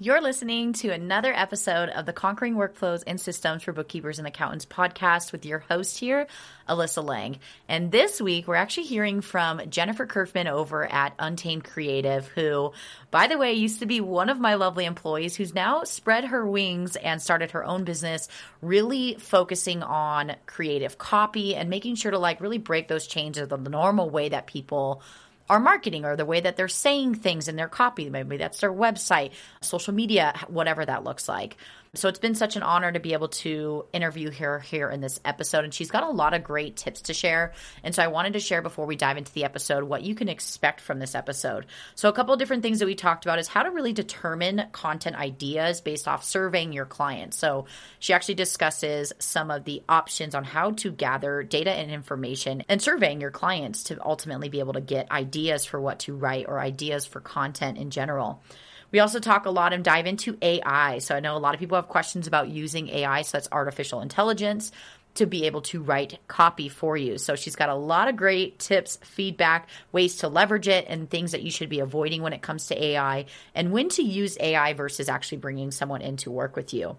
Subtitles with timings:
[0.00, 4.64] You're listening to another episode of the Conquering Workflows and Systems for Bookkeepers and Accountants
[4.64, 6.28] podcast with your host here,
[6.68, 7.40] Alyssa Lang.
[7.68, 12.70] And this week, we're actually hearing from Jennifer Kerfman over at Untamed Creative, who,
[13.10, 16.46] by the way, used to be one of my lovely employees who's now spread her
[16.46, 18.28] wings and started her own business,
[18.62, 23.48] really focusing on creative copy and making sure to like really break those chains of
[23.48, 25.02] the normal way that people
[25.48, 28.10] our marketing or the way that they're saying things in their copy.
[28.10, 31.56] Maybe that's their website, social media, whatever that looks like.
[31.94, 35.20] So it's been such an honor to be able to interview her here in this
[35.24, 35.64] episode.
[35.64, 37.52] And she's got a lot of great tips to share.
[37.82, 40.28] And so I wanted to share before we dive into the episode what you can
[40.28, 41.66] expect from this episode.
[41.94, 44.64] So, a couple of different things that we talked about is how to really determine
[44.72, 47.38] content ideas based off surveying your clients.
[47.38, 47.66] So,
[47.98, 52.82] she actually discusses some of the options on how to gather data and information and
[52.82, 56.60] surveying your clients to ultimately be able to get ideas for what to write or
[56.60, 58.42] ideas for content in general.
[58.90, 60.98] We also talk a lot and dive into AI.
[60.98, 64.00] So I know a lot of people have questions about using AI, so that's artificial
[64.00, 64.72] intelligence
[65.14, 67.18] to be able to write copy for you.
[67.18, 71.32] So she's got a lot of great tips, feedback, ways to leverage it, and things
[71.32, 74.74] that you should be avoiding when it comes to AI, and when to use AI
[74.74, 76.96] versus actually bringing someone in to work with you.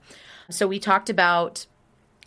[0.50, 1.66] So we talked about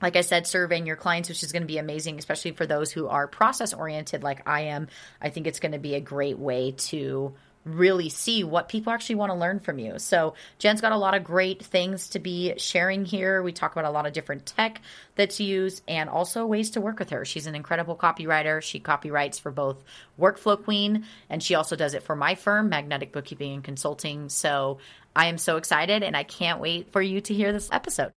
[0.01, 2.91] like I said, surveying your clients, which is going to be amazing, especially for those
[2.91, 4.89] who are process oriented like I am.
[5.21, 9.15] I think it's going to be a great way to really see what people actually
[9.17, 9.99] want to learn from you.
[9.99, 13.43] So, Jen's got a lot of great things to be sharing here.
[13.43, 14.81] We talk about a lot of different tech
[15.15, 17.25] that's used and also ways to work with her.
[17.25, 18.61] She's an incredible copywriter.
[18.63, 19.83] She copywrites for both
[20.19, 24.29] Workflow Queen and she also does it for my firm, Magnetic Bookkeeping and Consulting.
[24.29, 24.79] So,
[25.15, 28.13] I am so excited and I can't wait for you to hear this episode.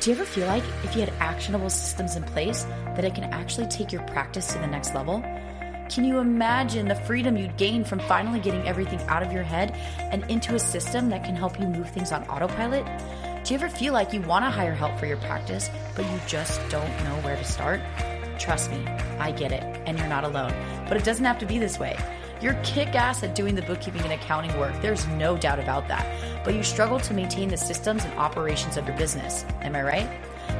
[0.00, 3.24] Do you ever feel like if you had actionable systems in place that it can
[3.24, 5.22] actually take your practice to the next level?
[5.90, 9.72] Can you imagine the freedom you'd gain from finally getting everything out of your head
[9.98, 12.86] and into a system that can help you move things on autopilot?
[13.42, 16.20] Do you ever feel like you want to hire help for your practice, but you
[16.28, 17.80] just don't know where to start?
[18.38, 18.86] Trust me,
[19.18, 20.54] I get it, and you're not alone.
[20.86, 21.98] But it doesn't have to be this way.
[22.40, 26.06] You're kick ass at doing the bookkeeping and accounting work, there's no doubt about that.
[26.44, 29.44] But you struggle to maintain the systems and operations of your business.
[29.62, 30.08] Am I right?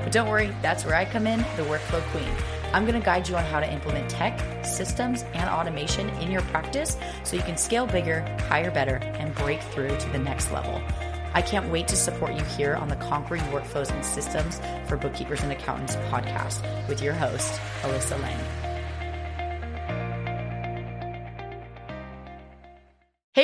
[0.02, 2.59] But don't worry, that's where I come in, the workflow queen.
[2.72, 6.42] I'm going to guide you on how to implement tech, systems, and automation in your
[6.42, 10.80] practice so you can scale bigger, hire better, and break through to the next level.
[11.34, 15.42] I can't wait to support you here on the Conquering Workflows and Systems for Bookkeepers
[15.42, 18.59] and Accountants podcast with your host, Alyssa Lang.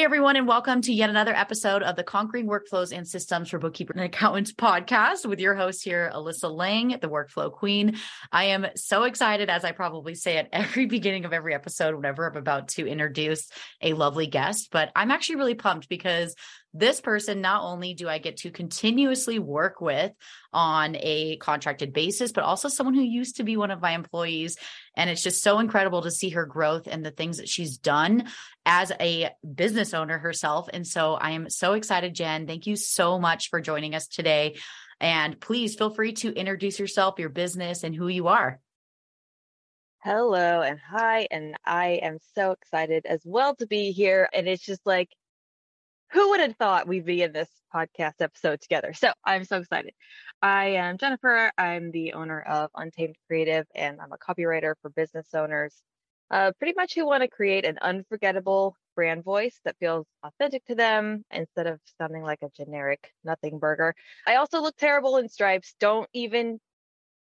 [0.06, 3.96] Everyone, and welcome to yet another episode of the Conquering Workflows and Systems for Bookkeepers
[3.96, 7.96] and Accountants podcast with your host here, Alyssa Lang, the Workflow Queen.
[8.30, 12.30] I am so excited, as I probably say at every beginning of every episode, whenever
[12.30, 13.50] I'm about to introduce
[13.82, 16.36] a lovely guest, but I'm actually really pumped because
[16.78, 20.12] this person, not only do I get to continuously work with
[20.52, 24.56] on a contracted basis, but also someone who used to be one of my employees.
[24.96, 28.28] And it's just so incredible to see her growth and the things that she's done
[28.64, 30.68] as a business owner herself.
[30.72, 32.46] And so I am so excited, Jen.
[32.46, 34.56] Thank you so much for joining us today.
[35.00, 38.60] And please feel free to introduce yourself, your business, and who you are.
[40.02, 41.26] Hello and hi.
[41.30, 44.28] And I am so excited as well to be here.
[44.32, 45.10] And it's just like,
[46.12, 48.92] who would have thought we'd be in this podcast episode together?
[48.94, 49.92] So I'm so excited.
[50.40, 51.50] I am Jennifer.
[51.58, 55.74] I'm the owner of Untamed Creative, and I'm a copywriter for business owners,
[56.30, 60.74] uh, pretty much who want to create an unforgettable brand voice that feels authentic to
[60.74, 63.94] them instead of sounding like a generic nothing burger.
[64.26, 65.74] I also look terrible in stripes.
[65.80, 66.58] Don't even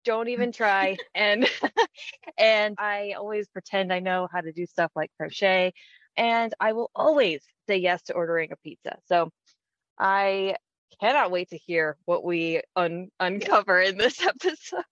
[0.04, 1.46] don't even try and
[2.38, 5.72] and I always pretend I know how to do stuff like crochet
[6.16, 8.98] and I will always say yes to ordering a pizza.
[9.06, 9.30] So
[9.98, 10.56] I
[11.00, 14.84] cannot wait to hear what we un- uncover in this episode.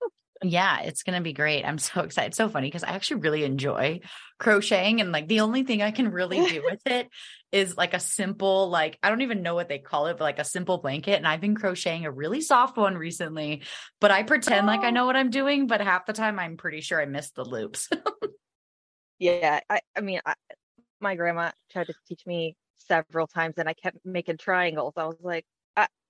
[0.42, 1.64] Yeah, it's going to be great.
[1.64, 2.34] I'm so excited.
[2.34, 4.00] So funny because I actually really enjoy
[4.38, 5.00] crocheting.
[5.00, 7.08] And like the only thing I can really do with it
[7.52, 10.38] is like a simple, like, I don't even know what they call it, but like
[10.38, 11.16] a simple blanket.
[11.16, 13.62] And I've been crocheting a really soft one recently,
[14.00, 14.72] but I pretend oh.
[14.72, 14.90] like I oh.
[14.90, 15.66] know what I'm doing.
[15.66, 17.88] But half the time I'm pretty sure I missed the loops.
[19.18, 19.60] yeah.
[19.70, 20.34] I, I mean, I,
[21.04, 24.94] my grandma tried to teach me several times and I kept making triangles.
[24.96, 25.46] I was like,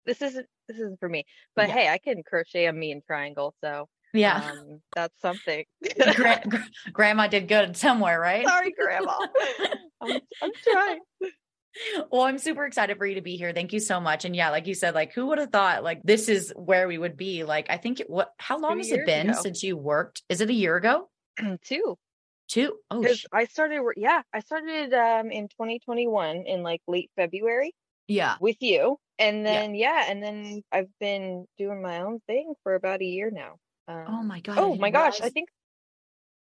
[0.07, 1.25] this isn't this isn't for me.
[1.55, 1.75] But yeah.
[1.75, 5.65] hey, I can crochet a mean triangle, so yeah, um, that's something.
[6.15, 6.43] Gra-
[6.93, 8.47] grandma did good somewhere, right?
[8.47, 9.17] Sorry, grandma.
[10.01, 11.01] I'm, I'm trying.
[12.11, 13.53] Well, I'm super excited for you to be here.
[13.53, 14.25] Thank you so much.
[14.25, 16.99] And yeah, like you said, like who would have thought like this is where we
[16.99, 17.43] would be?
[17.45, 19.41] Like I think what how long Two has it been ago.
[19.43, 20.23] since you worked?
[20.29, 21.09] Is it a year ago?
[21.65, 21.99] Two.
[22.55, 22.79] Two.
[22.89, 23.83] Oh, sh- I started.
[23.97, 27.75] Yeah, I started um in 2021 in like late February.
[28.07, 28.37] Yeah.
[28.41, 28.99] with you.
[29.19, 33.33] And then yeah, and then I've been doing my own thing for about a year
[33.33, 33.57] now.
[33.89, 34.59] Um, Oh my God.
[34.59, 35.49] Oh my gosh, I think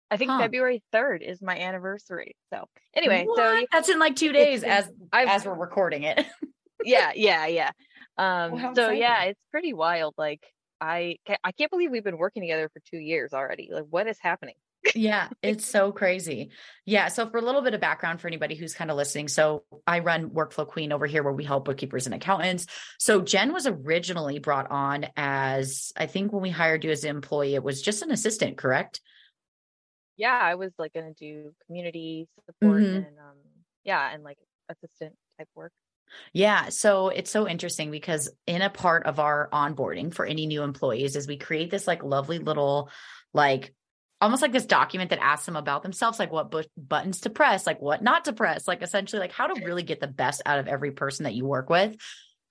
[0.10, 0.40] I think Huh.
[0.40, 2.36] February 3rd is my anniversary.
[2.52, 2.66] So
[2.96, 3.62] anyway, so What?
[3.62, 6.26] you- that's in like two days as I've as we're recording it.
[6.84, 7.72] yeah, yeah, yeah.
[8.18, 10.16] Um how so yeah, it's pretty wild.
[10.18, 10.42] Like
[10.82, 13.70] I I can't believe we've been working together for 2 years already.
[13.72, 14.56] Like what is happening?
[14.96, 16.52] Yeah, it's so crazy.
[16.86, 17.10] Yeah.
[17.10, 20.00] So, for a little bit of background for anybody who's kind of listening, so I
[20.00, 22.66] run Workflow Queen over here where we help bookkeepers and accountants.
[22.98, 27.10] So, Jen was originally brought on as, I think when we hired you as an
[27.10, 29.02] employee, it was just an assistant, correct?
[30.18, 32.96] Yeah, I was like going to do community support Mhm.
[33.08, 33.38] and um
[33.86, 34.38] yeah, and like
[34.68, 35.72] assistant type work.
[36.34, 36.70] Yeah.
[36.70, 41.16] So it's so interesting because in a part of our onboarding for any new employees
[41.16, 42.90] is we create this like lovely little,
[43.34, 43.74] like
[44.22, 47.66] almost like this document that asks them about themselves, like what bu- buttons to press,
[47.66, 50.60] like what not to press, like essentially like how to really get the best out
[50.60, 51.96] of every person that you work with.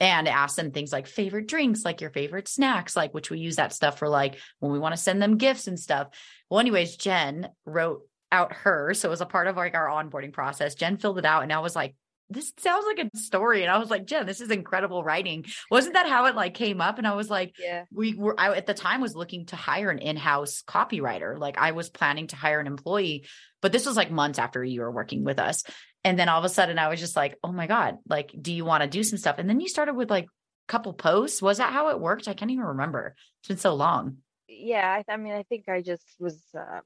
[0.01, 3.57] And ask them things like favorite drinks, like your favorite snacks, like which we use
[3.57, 6.11] that stuff for like when we want to send them gifts and stuff.
[6.49, 8.95] Well, anyways, Jen wrote out her.
[8.95, 10.77] So it was a part of like our onboarding process.
[10.77, 11.97] Jen filled it out and I was like,
[12.31, 13.63] this sounds like a story.
[13.63, 15.47] And I was like, Jen, this is incredible writing.
[15.71, 16.99] Wasn't that how it like came up?
[16.99, 17.85] And I was like, Yeah.
[17.93, 21.39] we were, I at the time was looking to hire an in-house copywriter.
[21.39, 23.27] Like I was planning to hire an employee,
[23.63, 25.65] but this was like months after you were working with us.
[26.05, 28.53] And then all of a sudden I was just like, oh my God, like, do
[28.53, 29.37] you want to do some stuff?
[29.39, 30.29] And then you started with like a
[30.69, 31.43] couple posts.
[31.43, 32.29] Was that how it worked?
[32.29, 33.15] I can't even remember.
[33.41, 34.19] It's been so long.
[34.49, 36.83] Yeah, I, I mean, I think I just was um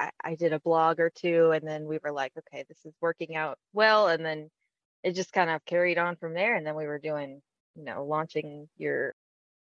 [0.00, 2.94] I, I did a blog or two and then we were like, okay, this is
[3.02, 4.08] working out well.
[4.08, 4.50] And then
[5.04, 6.56] it just kind of carried on from there.
[6.56, 7.42] And then we were doing,
[7.76, 9.14] you know, launching your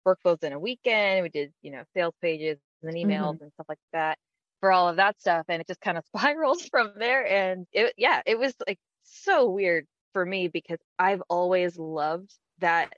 [0.07, 1.23] workflows in a weekend.
[1.23, 4.17] We did, you know, sales pages and emails and stuff like that
[4.61, 5.45] for all of that stuff.
[5.49, 7.27] And it just kind of spirals from there.
[7.27, 12.89] And it, yeah, it was like so weird for me because I've always loved that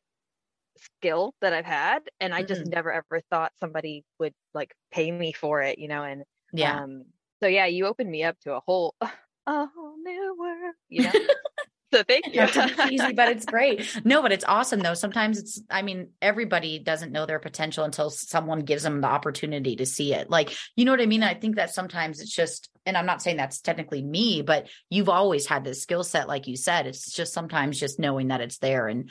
[0.78, 2.10] skill that I've had.
[2.20, 6.04] And I just never ever thought somebody would like pay me for it, you know,
[6.04, 6.82] and Yeah.
[6.84, 7.06] um,
[7.42, 9.08] so yeah, you opened me up to a whole, a
[9.48, 11.12] whole new world, you know.
[11.94, 12.42] so thank you.
[12.42, 14.00] Not cheesy, but it's great.
[14.06, 14.94] No, but it's awesome though.
[14.94, 19.76] Sometimes it's, I mean, everybody doesn't know their potential until someone gives them the opportunity
[19.78, 20.30] to see it.
[20.30, 21.24] Like, you know what I mean?
[21.24, 25.10] I think that sometimes it's just, and I'm not saying that's technically me, but you've
[25.10, 26.88] always had this skill set, like you said.
[26.88, 28.88] It's just sometimes just knowing that it's there.
[28.88, 29.10] And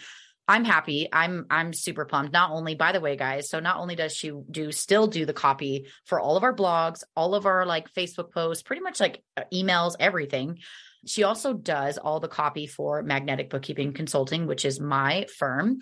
[0.50, 1.08] I'm happy.
[1.12, 2.32] I'm I'm super pumped.
[2.32, 5.32] Not only, by the way, guys, so not only does she do still do the
[5.32, 9.22] copy for all of our blogs, all of our like Facebook posts, pretty much like
[9.36, 10.58] uh, emails, everything.
[11.06, 15.78] She also does all the copy for Magnetic Bookkeeping Consulting, which is my firm.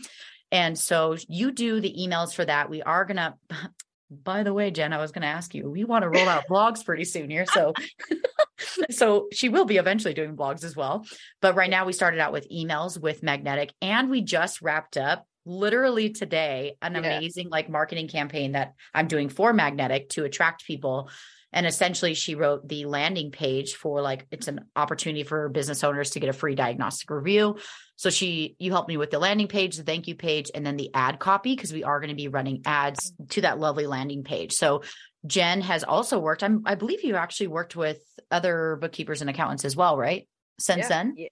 [0.52, 2.68] And so you do the emails for that.
[2.68, 3.36] We are gonna
[4.10, 6.84] by the way, Jen, I was gonna ask you, we want to roll out blogs
[6.84, 7.46] pretty soon here.
[7.46, 7.72] So
[8.90, 11.04] so she will be eventually doing blogs as well.
[11.40, 15.26] But right now we started out with emails with Magnetic and we just wrapped up
[15.44, 17.00] literally today an Yeah.
[17.16, 21.10] amazing like marketing campaign that I'm doing for Magnetic to attract people.
[21.50, 26.10] And essentially she wrote the landing page for like it's an opportunity for business owners
[26.10, 27.56] to get a free diagnostic review.
[27.96, 30.76] So she you helped me with the landing page, the thank you page, and then
[30.76, 34.24] the ad copy because we are going to be running ads to that lovely landing
[34.24, 34.52] page.
[34.52, 34.82] So
[35.26, 36.42] Jen has also worked.
[36.42, 38.00] I'm, I believe you actually worked with
[38.30, 40.28] other bookkeepers and accountants as well, right?
[40.60, 41.28] Since yeah, then, yeah.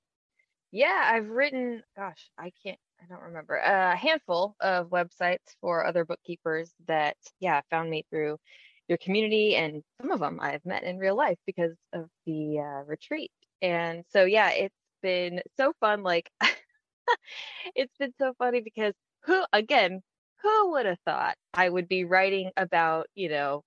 [0.73, 6.05] yeah, I've written, gosh, I can't, I don't remember, a handful of websites for other
[6.05, 8.39] bookkeepers that, yeah, found me through
[8.89, 12.85] your community, and some of them I've met in real life because of the uh,
[12.87, 13.31] retreat.
[13.63, 16.03] And so, yeah, it's been so fun.
[16.03, 16.31] Like,
[17.75, 20.03] it's been so funny because who, again,
[20.43, 23.63] who would have thought I would be writing about, you know,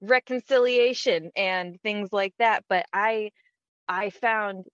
[0.00, 2.64] reconciliation and things like that?
[2.68, 3.30] But I,
[3.88, 4.66] I found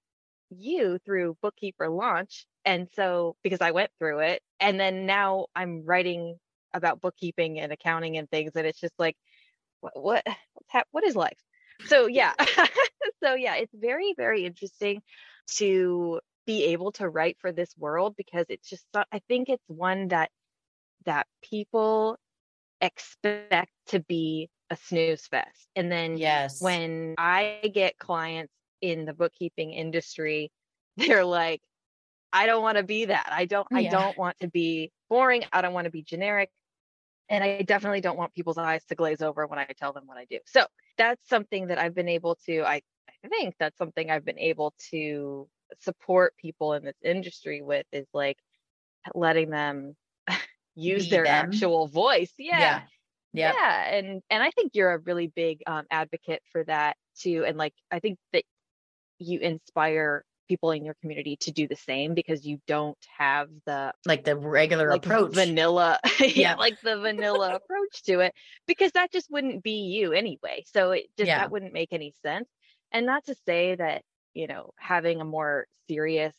[0.51, 2.47] you through Bookkeeper Launch.
[2.65, 6.37] And so, because I went through it, and then now I'm writing
[6.75, 9.17] about bookkeeping and accounting and things, and it's just like,
[9.81, 10.27] what, what,
[10.91, 11.39] what is life?
[11.87, 12.33] So, yeah.
[13.23, 15.03] so, yeah, it's very, very interesting
[15.57, 20.09] to be able to write for this world because it's just, I think it's one
[20.09, 20.31] that,
[21.05, 22.19] that people
[22.81, 25.69] expect to be a snooze fest.
[25.77, 30.51] And then yes, when I get clients in the bookkeeping industry,
[30.97, 31.61] they're like,
[32.33, 33.29] I don't want to be that.
[33.31, 35.45] I don't I don't want to be boring.
[35.53, 36.51] I don't want to be generic.
[37.29, 40.17] And I definitely don't want people's eyes to glaze over when I tell them what
[40.17, 40.39] I do.
[40.47, 40.65] So
[40.97, 42.83] that's something that I've been able to, I,
[43.25, 45.49] I think that's something I've been able to
[45.81, 48.39] support people in this industry with is like
[49.15, 49.97] letting them
[50.77, 51.47] use Be their them.
[51.47, 52.33] actual voice.
[52.39, 52.83] yeah, yeah,
[53.41, 57.45] Yeah, and and I think you're a really big um, advocate for that too.
[57.47, 58.45] And like I think that
[59.19, 63.93] you inspire people in your community to do the same because you don't have the
[64.05, 68.33] like the regular like approach vanilla yeah, yeah like the vanilla approach to it
[68.67, 71.39] because that just wouldn't be you anyway so it just yeah.
[71.39, 72.49] that wouldn't make any sense
[72.93, 74.03] and not to say that
[74.35, 76.35] you know having a more serious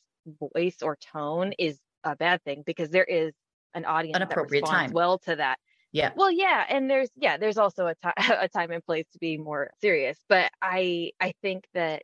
[0.54, 3.34] voice or tone is a bad thing because there is
[3.74, 5.58] an audience an appropriate that responds time well to that
[5.91, 6.12] yeah.
[6.15, 9.72] Well, yeah, and there's yeah, there's also a time time and place to be more
[9.82, 12.03] serious, but I I think that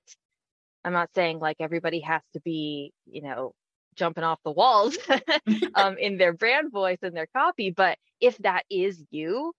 [0.86, 3.54] I'm not saying like everybody has to be, you know,
[3.96, 4.98] jumping off the walls
[5.76, 9.54] um in their brand voice and their copy, but if that is you,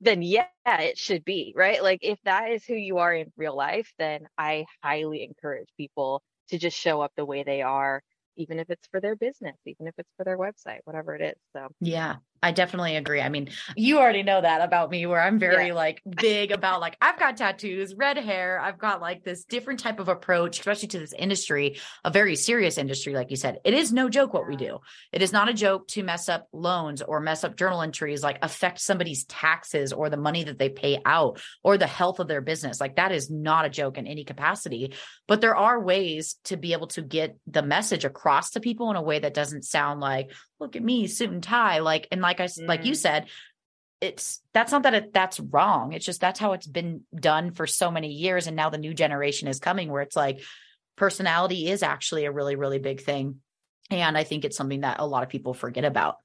[0.00, 1.82] then yeah, it should be, right?
[1.82, 6.22] Like if that is who you are in real life, then I highly encourage people
[6.48, 8.02] to just show up the way they are
[8.36, 11.36] even if it's for their business, even if it's for their website, whatever it is.
[11.54, 13.20] So, yeah, I definitely agree.
[13.20, 15.74] I mean, you already know that about me where I'm very yeah.
[15.74, 20.00] like big about like I've got tattoos, red hair, I've got like this different type
[20.00, 23.58] of approach, especially to this industry, a very serious industry like you said.
[23.64, 24.78] It is no joke what we do.
[25.12, 28.38] It is not a joke to mess up loans or mess up journal entries like
[28.42, 32.40] affect somebody's taxes or the money that they pay out or the health of their
[32.40, 32.80] business.
[32.80, 34.94] Like that is not a joke in any capacity,
[35.26, 38.96] but there are ways to be able to get the message across to people in
[38.96, 42.40] a way that doesn't sound like look at me suit and tie like and like
[42.40, 42.66] i mm.
[42.66, 42.96] like you mm.
[42.96, 43.26] said
[44.00, 47.66] it's that's not that it, that's wrong it's just that's how it's been done for
[47.66, 50.40] so many years and now the new generation is coming where it's like
[50.96, 53.36] personality is actually a really really big thing
[53.90, 56.16] and i think it's something that a lot of people forget about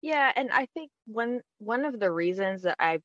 [0.00, 2.98] yeah and i think one one of the reasons that i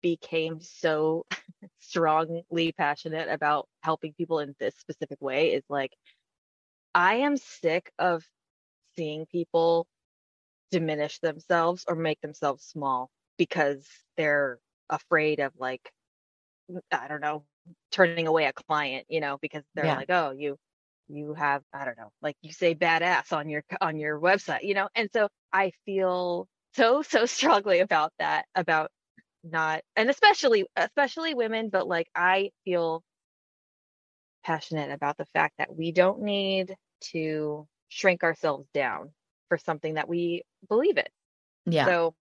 [0.00, 1.24] became so
[1.80, 5.92] strongly passionate about helping people in this specific way is like
[6.94, 8.24] i am sick of
[8.96, 9.86] seeing people
[10.70, 14.58] diminish themselves or make themselves small because they're
[14.88, 15.92] afraid of like
[16.90, 17.44] i don't know
[17.90, 19.96] turning away a client you know because they're yeah.
[19.96, 20.56] like oh you
[21.08, 24.74] you have i don't know like you say badass on your on your website you
[24.74, 28.90] know and so i feel so so strongly about that about
[29.44, 33.02] not and especially especially women but like i feel
[34.44, 39.10] passionate about the fact that we don't need to shrink ourselves down
[39.48, 41.04] for something that we believe in.
[41.66, 41.84] Yeah.
[41.84, 42.14] So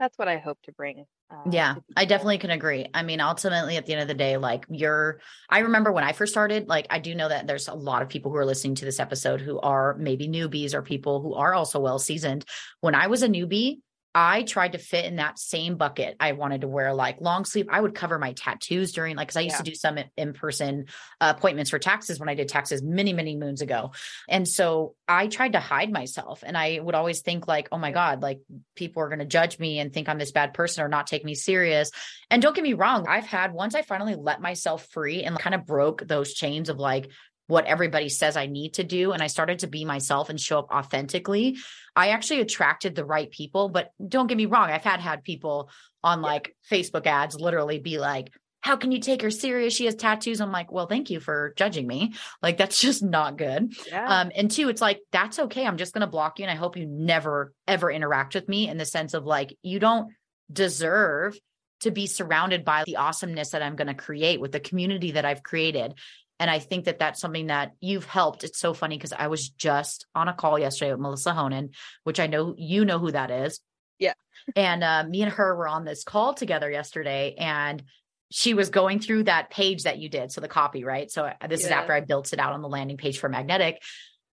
[0.00, 1.06] that's what I hope to bring.
[1.30, 2.86] Uh, yeah, to I definitely can agree.
[2.92, 6.12] I mean, ultimately, at the end of the day, like you're, I remember when I
[6.12, 8.74] first started, like I do know that there's a lot of people who are listening
[8.76, 12.44] to this episode who are maybe newbies or people who are also well seasoned.
[12.80, 13.78] When I was a newbie,
[14.14, 16.16] I tried to fit in that same bucket.
[16.20, 17.66] I wanted to wear like long sleeve.
[17.68, 19.58] I would cover my tattoos during like, cause I used yeah.
[19.58, 20.86] to do some in person
[21.20, 23.90] uh, appointments for taxes when I did taxes many, many moons ago.
[24.28, 27.90] And so I tried to hide myself and I would always think like, oh my
[27.90, 28.40] God, like
[28.76, 31.24] people are going to judge me and think I'm this bad person or not take
[31.24, 31.90] me serious.
[32.30, 33.06] And don't get me wrong.
[33.08, 36.78] I've had once I finally let myself free and kind of broke those chains of
[36.78, 37.10] like,
[37.46, 39.12] what everybody says I need to do.
[39.12, 41.58] And I started to be myself and show up authentically.
[41.94, 43.68] I actually attracted the right people.
[43.68, 45.70] But don't get me wrong, I've had had people
[46.02, 48.30] on like Facebook ads literally be like,
[48.64, 49.74] how can you take her serious?
[49.74, 50.40] She has tattoos.
[50.40, 52.14] I'm like, well, thank you for judging me.
[52.42, 53.74] Like, that's just not good.
[53.86, 54.20] Yeah.
[54.20, 55.66] Um, and two, it's like, that's okay.
[55.66, 56.46] I'm just going to block you.
[56.46, 59.78] And I hope you never, ever interact with me in the sense of like, you
[59.78, 60.12] don't
[60.50, 61.38] deserve
[61.80, 65.26] to be surrounded by the awesomeness that I'm going to create with the community that
[65.26, 65.92] I've created.
[66.40, 68.44] And I think that that's something that you've helped.
[68.44, 71.70] It's so funny because I was just on a call yesterday with Melissa Honan,
[72.02, 73.60] which I know you know who that is.
[73.98, 74.14] Yeah.
[74.56, 77.82] and uh, me and her were on this call together yesterday, and
[78.30, 80.32] she was going through that page that you did.
[80.32, 81.10] So the copy, right?
[81.10, 81.66] So uh, this yeah.
[81.66, 83.80] is after I built it out on the landing page for Magnetic.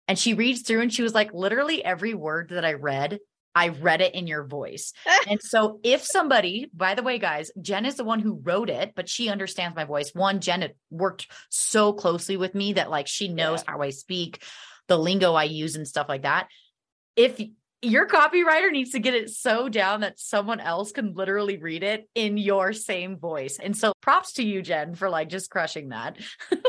[0.08, 3.20] And she reads through and she was like, literally every word that I read
[3.54, 4.94] I read it in your voice.
[5.30, 8.94] and so if somebody, by the way, guys, Jen is the one who wrote it,
[8.96, 10.12] but she understands my voice.
[10.14, 13.74] One, Jen had worked so closely with me that like she knows yeah.
[13.74, 14.44] how I speak,
[14.88, 16.48] the lingo I use and stuff like that.
[17.16, 17.42] If
[17.82, 22.08] your copywriter needs to get it so down that someone else can literally read it
[22.14, 23.58] in your same voice.
[23.62, 26.18] And so props to you, Jen, for like just crushing that.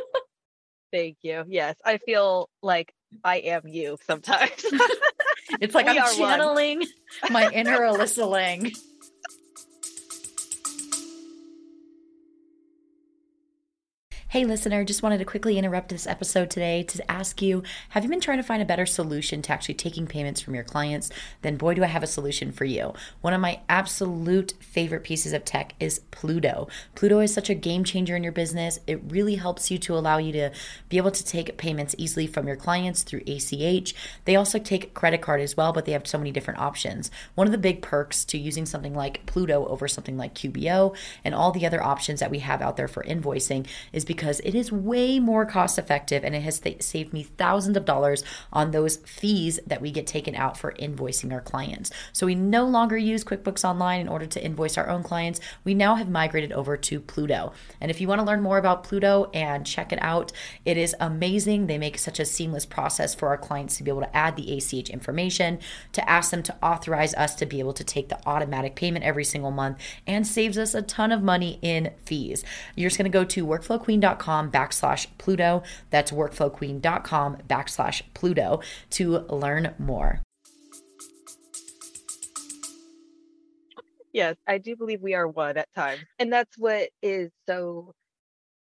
[0.93, 1.45] Thank you.
[1.49, 4.65] Yes, I feel like I am you sometimes.
[5.61, 7.33] it's like we I'm channeling one.
[7.33, 8.73] my inner Alyssa Lang.
[14.33, 18.09] Hey, listener, just wanted to quickly interrupt this episode today to ask you Have you
[18.09, 21.11] been trying to find a better solution to actually taking payments from your clients?
[21.43, 22.95] Then, boy, do I have a solution for you.
[23.21, 26.71] One of my absolute favorite pieces of tech is Plooto.
[26.97, 28.79] Plooto is such a game changer in your business.
[28.87, 30.51] It really helps you to allow you to
[30.89, 33.95] be able to take payments easily from your clients through ACH.
[34.25, 37.11] They also take credit card as well, but they have so many different options.
[37.35, 41.35] One of the big perks to using something like Plooto over something like QBO and
[41.35, 44.55] all the other options that we have out there for invoicing is because because it
[44.55, 48.71] is way more cost effective and it has th- saved me thousands of dollars on
[48.71, 51.91] those fees that we get taken out for invoicing our clients.
[52.13, 55.41] So we no longer use QuickBooks Online in order to invoice our own clients.
[55.65, 57.53] We now have migrated over to Plooto.
[57.81, 60.31] And if you want to learn more about Plooto and check it out,
[60.65, 61.67] it is amazing.
[61.67, 64.57] They make such a seamless process for our clients to be able to add the
[64.57, 65.59] ACH information,
[65.95, 69.25] to ask them to authorize us to be able to take the automatic payment every
[69.25, 72.45] single month, and saves us a ton of money in fees.
[72.77, 75.65] You're just going to go to workflowqueen.com backslash Plooto.
[75.91, 80.21] That's workflowqueen.com backslash Plooto to learn more.
[84.13, 86.03] Yes, I do believe we are one at times.
[86.19, 87.95] And that's what is so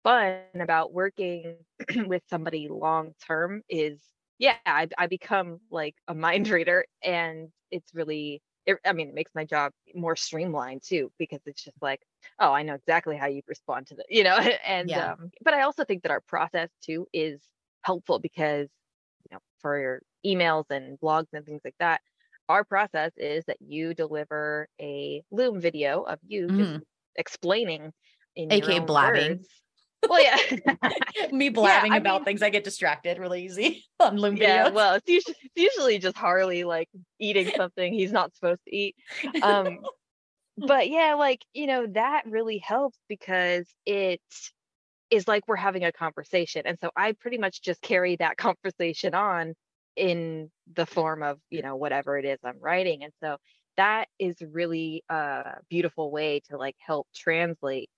[0.02, 1.56] fun about working
[2.06, 4.00] with somebody long term is
[4.38, 9.14] yeah, I, I become like a mind reader and it's really it, I mean, it
[9.14, 12.00] makes my job more streamlined too, because it's just like,
[12.38, 15.12] oh, I know exactly how you respond to the, you know, and, yeah.
[15.12, 17.40] um, but I also think that our process too is
[17.83, 18.69] helpful because,
[19.25, 22.00] you know, for your emails and blogs and things like that,
[22.49, 26.59] our process is that you deliver a Loom video of you mm.
[26.59, 26.85] just
[27.16, 27.92] explaining
[28.37, 29.38] in aka blabbing.
[29.38, 29.49] Words.
[30.09, 30.37] Well, yeah,
[31.32, 32.42] me blabbing yeah, about mean, things.
[32.42, 34.40] I get distracted really easy on Loom videos.
[34.40, 38.76] Yeah, well, it's usually, it's usually just Harley like eating something he's not supposed to
[38.76, 38.97] eat.
[39.42, 39.78] Um,
[40.59, 44.21] but yeah, like you know that really helps because it
[45.11, 49.14] is like we're having a conversation, and so I pretty much just carry that conversation
[49.14, 49.54] on
[49.97, 53.37] in the form of you know whatever it is i'm writing and so
[53.76, 57.90] that is really a beautiful way to like help translate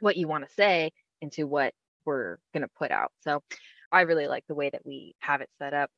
[0.00, 0.90] what you want to say
[1.22, 1.72] into what
[2.04, 3.42] we're going to put out so
[3.90, 5.90] i really like the way that we have it set up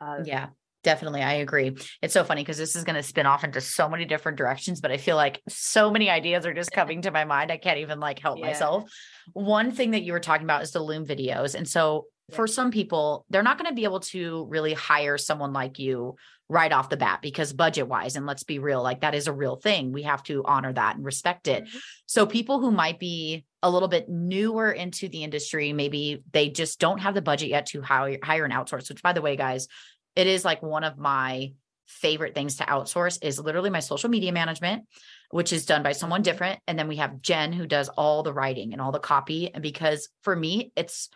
[0.00, 0.48] uh, yeah
[0.82, 3.88] definitely i agree it's so funny because this is going to spin off into so
[3.88, 7.24] many different directions but i feel like so many ideas are just coming to my
[7.24, 8.46] mind i can't even like help yeah.
[8.46, 8.90] myself
[9.34, 12.70] one thing that you were talking about is the loom videos and so for some
[12.70, 16.16] people, they're not going to be able to really hire someone like you
[16.48, 19.32] right off the bat because budget wise, and let's be real, like that is a
[19.32, 19.92] real thing.
[19.92, 21.64] We have to honor that and respect it.
[21.64, 21.78] Mm-hmm.
[22.06, 26.80] So, people who might be a little bit newer into the industry, maybe they just
[26.80, 29.68] don't have the budget yet to hire, hire an outsource, which, by the way, guys,
[30.16, 31.52] it is like one of my
[31.86, 34.84] favorite things to outsource is literally my social media management
[35.30, 38.32] which is done by someone different and then we have Jen who does all the
[38.32, 41.10] writing and all the copy and because for me it's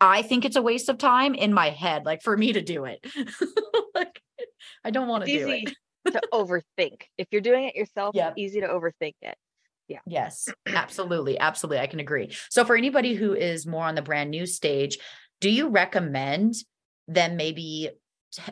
[0.00, 2.84] I think it's a waste of time in my head, like for me to do
[2.84, 3.04] it.
[3.94, 4.20] like
[4.84, 5.72] I don't want to do it.
[6.12, 7.02] to overthink.
[7.16, 8.32] If you're doing it yourself, yep.
[8.32, 9.36] it's easy to overthink it.
[9.88, 10.00] Yeah.
[10.06, 11.38] Yes, absolutely.
[11.38, 11.78] Absolutely.
[11.78, 12.34] I can agree.
[12.50, 14.98] So for anybody who is more on the brand new stage,
[15.40, 16.54] do you recommend
[17.08, 17.90] them maybe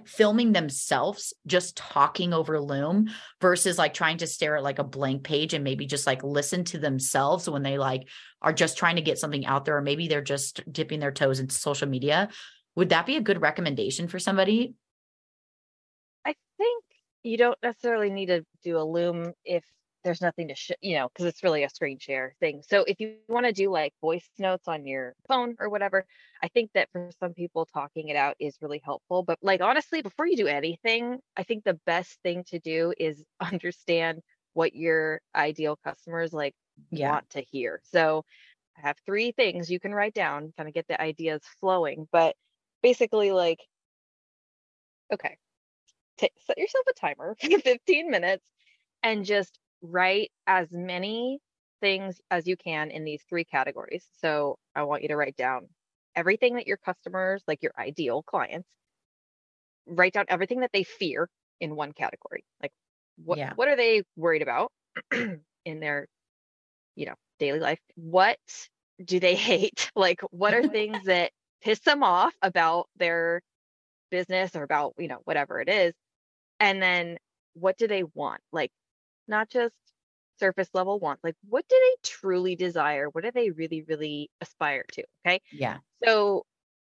[0.06, 5.24] filming themselves just talking over loom versus like trying to stare at like a blank
[5.24, 8.08] page and maybe just like listen to themselves when they like
[8.40, 11.40] are just trying to get something out there or maybe they're just dipping their toes
[11.40, 12.28] into social media
[12.76, 14.74] would that be a good recommendation for somebody
[16.24, 16.84] i think
[17.22, 19.64] you don't necessarily need to do a loom if
[20.04, 22.62] there's nothing to, sh- you know, because it's really a screen share thing.
[22.68, 26.04] So if you want to do like voice notes on your phone or whatever,
[26.42, 29.22] I think that for some people talking it out is really helpful.
[29.22, 33.24] But like honestly, before you do anything, I think the best thing to do is
[33.40, 34.20] understand
[34.52, 36.54] what your ideal customers like
[36.90, 37.10] yeah.
[37.10, 37.80] want to hear.
[37.84, 38.24] So
[38.78, 42.08] I have three things you can write down, kind of get the ideas flowing.
[42.12, 42.36] But
[42.82, 43.60] basically, like,
[45.12, 45.38] okay,
[46.18, 48.44] t- set yourself a timer for 15 minutes
[49.02, 51.38] and just write as many
[51.80, 54.06] things as you can in these three categories.
[54.20, 55.68] So I want you to write down
[56.16, 58.68] everything that your customers, like your ideal clients,
[59.86, 61.28] write down everything that they fear
[61.60, 62.44] in one category.
[62.62, 62.72] Like
[63.22, 63.52] what yeah.
[63.54, 64.72] what are they worried about
[65.12, 66.06] in their
[66.96, 67.80] you know daily life?
[67.96, 68.38] What
[69.04, 69.90] do they hate?
[69.94, 73.42] Like what are things that piss them off about their
[74.10, 75.92] business or about, you know, whatever it is?
[76.60, 77.18] And then
[77.54, 78.40] what do they want?
[78.52, 78.70] Like
[79.28, 79.74] not just
[80.38, 81.22] surface level wants.
[81.22, 83.08] Like, what do they truly desire?
[83.08, 85.04] What do they really, really aspire to?
[85.26, 85.40] Okay.
[85.52, 85.78] Yeah.
[86.04, 86.44] So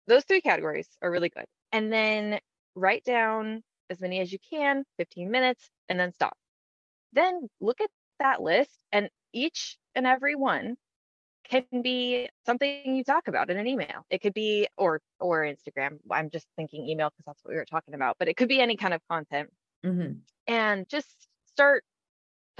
[0.07, 1.45] those three categories are really good.
[1.71, 2.39] And then
[2.75, 6.37] write down as many as you can, 15 minutes, and then stop.
[7.13, 7.89] Then look at
[8.19, 10.75] that list, and each and every one
[11.43, 14.05] can be something you talk about in an email.
[14.09, 15.97] It could be or or Instagram.
[16.11, 18.61] I'm just thinking email because that's what we were talking about, but it could be
[18.61, 19.49] any kind of content.
[19.83, 20.19] Mm-hmm.
[20.47, 21.83] And just start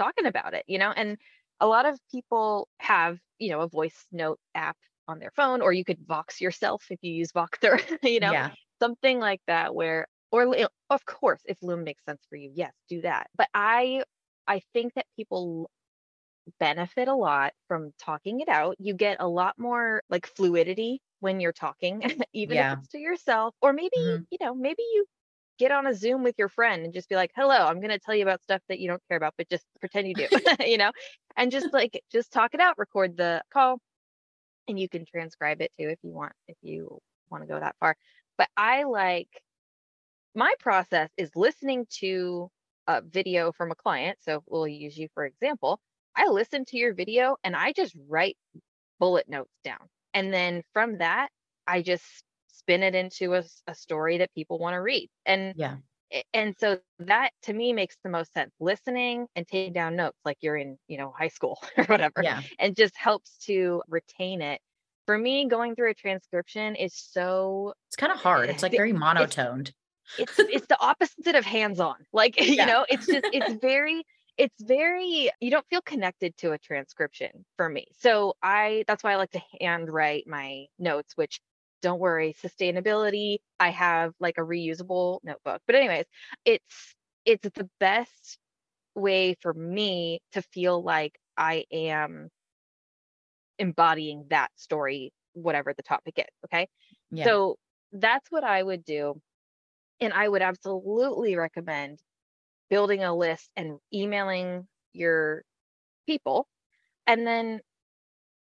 [0.00, 0.92] talking about it, you know?
[0.92, 1.18] And
[1.60, 4.76] a lot of people have, you know, a voice note app
[5.08, 8.54] on their phone, or you could Vox yourself if you use Voxer, you know, yeah.
[8.80, 13.02] something like that where, or of course, if Loom makes sense for you, yes, do
[13.02, 13.28] that.
[13.36, 14.04] But I,
[14.46, 15.70] I think that people
[16.58, 18.76] benefit a lot from talking it out.
[18.78, 22.60] You get a lot more like fluidity when you're talking, even Yeah.
[22.60, 24.26] if it's to yourself, or maybe, Mhm.
[24.30, 25.06] you know, maybe you
[25.60, 27.98] get on a Zoom with your friend and just be like, hello, I'm going to
[27.98, 30.26] tell you about stuff that you don't care about, but just pretend you do,
[30.66, 30.90] you know,
[31.36, 33.78] and just like, just talk it out, record the call,
[34.66, 36.98] and you can transcribe it too if you want, if you
[37.30, 37.94] want to go that far.
[38.38, 39.28] But I like
[40.34, 42.48] my process is listening to
[42.86, 44.18] a video from a client.
[44.22, 45.78] So we'll use you for example.
[46.16, 48.36] I listen to your video and I just write
[48.98, 49.88] bullet notes down.
[50.14, 51.28] And then from that,
[51.66, 52.24] I just
[52.70, 55.08] spin it into a, a story that people want to read.
[55.26, 55.76] And Yeah.
[56.34, 58.52] and so that to me makes the most sense.
[58.60, 62.40] Listening and taking down notes like you're in, you know, high school or whatever, Yeah.
[62.58, 64.60] and just helps to retain it.
[65.06, 68.50] For me, going through a transcription is so It's kind of hard.
[68.50, 69.72] It's like very monotoned.
[70.16, 74.04] it's it's the opposite of hands-on like you know it's just it's very
[74.36, 79.12] it's very you don't feel connected to a transcription for me so i that's why
[79.12, 81.40] i like to handwrite my notes which
[81.82, 86.04] don't worry sustainability i have like a reusable notebook but anyways
[86.44, 88.38] it's it's the best
[88.94, 92.28] way for me to feel like i am
[93.58, 96.66] embodying that story whatever the topic is okay
[97.10, 97.32] Yeah.
[97.32, 97.56] so
[97.94, 99.20] that's what I would do.
[100.00, 102.00] And I would absolutely recommend
[102.70, 105.42] building a list and emailing your
[106.06, 106.46] people.
[107.06, 107.60] And then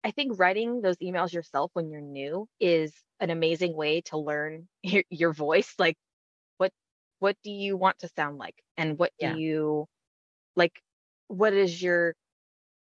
[0.05, 4.69] I think writing those emails yourself when you're new is an amazing way to learn
[4.83, 5.75] your, your voice.
[5.79, 5.97] Like
[6.57, 6.71] what
[7.19, 8.55] what do you want to sound like?
[8.77, 9.35] And what do Yeah.
[9.37, 9.87] you
[10.55, 10.81] like
[11.27, 12.15] what is your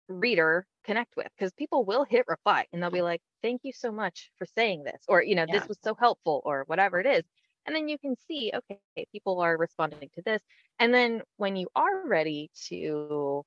[0.10, 1.28] reader connect with?
[1.38, 4.84] Because people will hit reply and they'll be like, thank you so much for saying
[4.84, 5.54] this, or you know, Yeah.
[5.54, 7.24] this was so helpful, or whatever it is.
[7.66, 10.42] And then you can see, okay, people are responding to this.
[10.80, 13.44] And then when you are ready to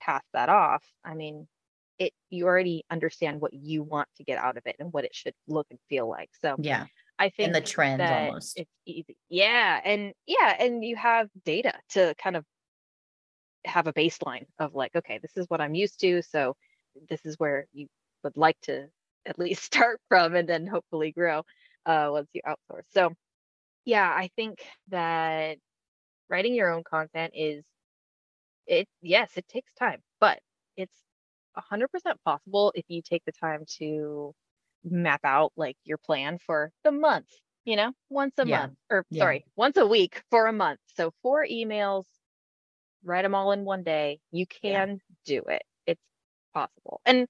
[0.00, 1.48] pass that off, I mean,
[1.98, 5.14] it you already understand what you want to get out of it and what it
[5.14, 6.30] should look and feel like.
[6.40, 6.86] So yeah.
[7.18, 8.58] I think And the trends almost.
[8.58, 9.16] it's easy.
[9.28, 12.44] Yeah, and yeah, and you have data to kind of
[13.64, 16.56] have a baseline of like, okay, this is what I'm used to, so
[17.08, 17.86] this is where you
[18.22, 18.88] would like to
[19.24, 21.42] at least start from, and then hopefully grow
[21.86, 22.84] uh, once you outsource.
[22.92, 23.12] So,
[23.84, 25.58] yeah, I think that
[26.28, 27.64] writing your own content is
[28.66, 28.88] it.
[29.00, 30.40] Yes, it takes time, but
[30.76, 30.96] it's
[31.56, 34.34] a hundred percent possible if you take the time to
[34.84, 37.28] map out like your plan for the month,
[37.64, 38.46] you know, once a Yeah.
[38.46, 39.28] month or Yeah.
[39.28, 40.80] sorry, once a week for a month.
[40.86, 42.04] So four emails,
[43.02, 44.20] write them all in one day.
[44.30, 44.86] You Yeah.
[44.86, 45.62] can do it.
[45.86, 46.00] It's
[46.54, 47.00] possible.
[47.06, 47.28] And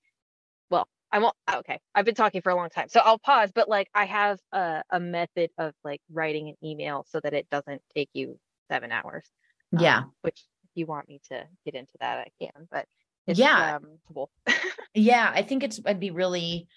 [0.71, 1.81] well, I won't okay.
[1.95, 2.89] I've been talking for a long time.
[2.89, 7.05] So I'll pause, but like I have a, a method of like writing an email
[7.09, 8.39] so that it doesn't take you
[8.71, 9.31] seven hours.
[9.77, 10.07] um, Yeah.
[10.23, 12.87] Which if you want me to get into that, I can, but
[13.27, 13.77] Yeah.
[13.77, 14.31] um possible.
[14.95, 16.69] Yeah, I think it's it'd be really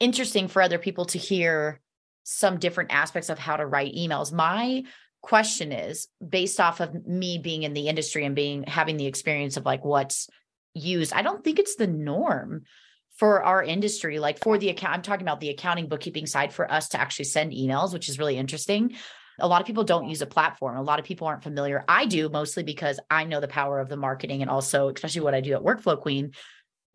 [0.00, 1.80] interesting for other people to hear
[2.22, 4.32] some different aspects of how to write emails.
[4.32, 4.84] My
[5.20, 9.56] question is based off of me being in the industry and being having the experience
[9.56, 10.28] of like what's
[10.72, 11.12] used.
[11.12, 12.62] I don't think it's the norm
[13.16, 16.70] for our industry like for the account I'm talking about the accounting bookkeeping side for
[16.70, 18.94] us to actually send emails, which is really interesting.
[19.38, 20.76] A lot of people don't use a platform.
[20.76, 21.84] A lot of people aren't familiar.
[21.88, 25.34] I do mostly because I know the power of the marketing and also especially what
[25.34, 26.32] I do at Workflow Queen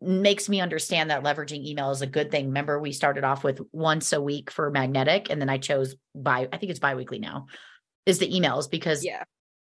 [0.00, 2.46] makes me understand that leveraging email is a good thing.
[2.46, 6.48] Remember, we started off with once a week for magnetic, and then I chose by
[6.52, 7.46] I think it's biweekly now,
[8.04, 9.22] is the emails because yeah.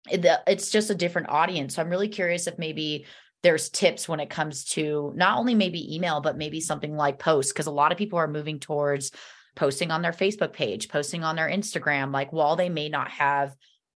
[0.08, 1.74] it- the, it's just a different audience.
[1.74, 3.06] So I'm really curious if maybe
[3.42, 7.52] there's tips when it comes to not only maybe email, but maybe something like posts,
[7.52, 9.10] because a lot of people are moving towards
[9.58, 13.56] posting on their Facebook page, posting on their Instagram, like while they may not have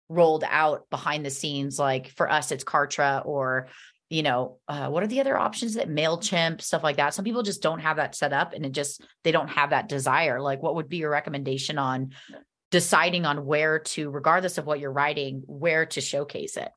[0.10, 3.68] rolled out behind the scenes, like for us, it's Kartra or
[4.10, 7.14] you know, uh, what are the other options that MailChimp, stuff like that?
[7.14, 9.88] Some people just don't have that set up and it just, they don't have that
[9.88, 10.42] desire.
[10.42, 12.12] Like, what would be your recommendation on
[12.72, 16.72] deciding on where to, regardless of what you're writing, where to showcase it?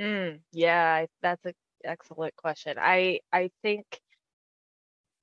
[0.00, 1.52] Mm, yeah, that's an
[1.84, 2.76] excellent question.
[2.80, 3.84] I I think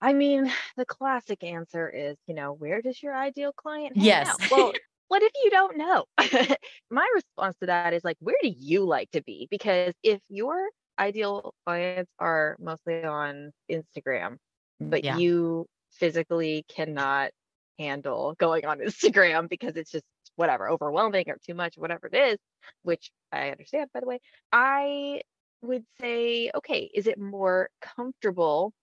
[0.02, 4.28] I mean, the classic answer is, you know, where does your ideal client hang Yes.
[4.28, 4.40] out?
[4.52, 4.74] Well,
[5.08, 6.06] what if you don't know?
[6.90, 9.48] My response to that is like, where do you like to be?
[9.50, 14.38] Because if your ideal clients are mostly on Instagram,
[14.80, 15.18] but yeah.
[15.18, 17.32] you physically cannot
[17.80, 20.06] handle going on Instagram because it's just
[20.36, 22.38] whatever, overwhelming or too much, whatever it is,
[22.84, 24.20] which I understand, by the way,
[24.52, 25.22] I
[25.62, 28.74] would say, okay, is it more comfortable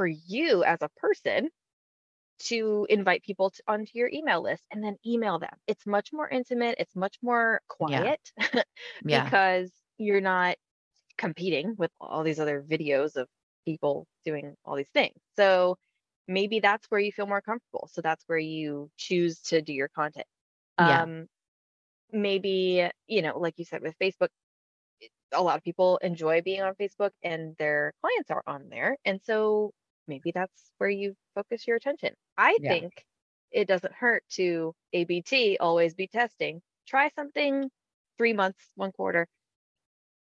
[0.00, 1.50] for you as a person
[2.38, 5.52] to invite people to, onto your email list and then email them?
[5.66, 8.18] It's much more intimate, it's much more quiet
[9.04, 9.24] Yeah.
[9.24, 10.56] because you're not
[11.18, 13.28] competing with all these other videos of
[13.66, 15.18] people doing all these things.
[15.36, 15.76] So
[16.26, 17.90] maybe that's where you feel more comfortable.
[17.92, 20.24] So that's where you choose to do your content.
[20.78, 21.02] Yeah.
[21.02, 21.26] Um,
[22.10, 24.28] maybe, you know, like you said with Facebook,
[25.34, 28.96] a lot of people enjoy being on Facebook and their clients are on there.
[29.04, 29.72] And so
[30.10, 32.14] maybe that's where you focus your attention.
[32.38, 32.68] I Yeah.
[32.68, 33.06] think
[33.52, 36.62] it doesn't hurt to ABT, always be testing.
[36.88, 37.70] Try something
[38.18, 39.28] three months, one quarter.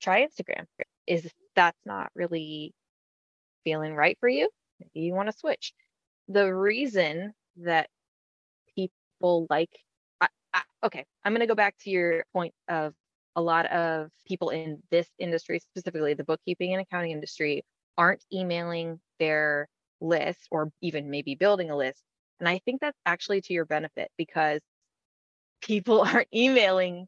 [0.01, 0.67] Try Instagram.
[1.07, 2.75] Is that's not really
[3.65, 4.49] feeling right for you,
[4.81, 5.75] maybe you want to switch.
[6.29, 7.91] The reason that
[8.77, 9.71] people like,
[10.21, 12.95] I, I, okay, I'm going to go back to your point of
[13.37, 17.65] a lot of people in this industry, specifically the bookkeeping and accounting industry,
[18.01, 19.69] aren't emailing their
[20.01, 22.03] list or even maybe building a list.
[22.41, 24.61] And I think that's actually to your benefit because
[25.61, 27.07] people aren't emailing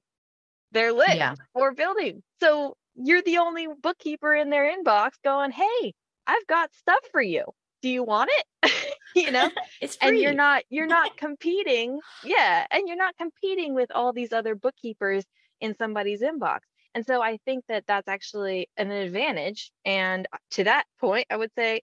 [0.72, 1.34] their list Yeah.
[1.54, 2.22] or building.
[2.40, 5.94] So you're the only bookkeeper in their inbox going, Hey,
[6.26, 7.44] I've got stuff for you.
[7.80, 8.72] Do you want it?
[9.16, 9.48] you know?
[9.80, 10.08] It's free.
[10.10, 14.54] and you're not you're not competing yeah and you're not competing with all these other
[14.54, 15.24] bookkeepers
[15.60, 16.60] in somebody's inbox
[16.94, 21.36] and so i think that that's actually an advantage and uh, to that point i
[21.36, 21.80] would say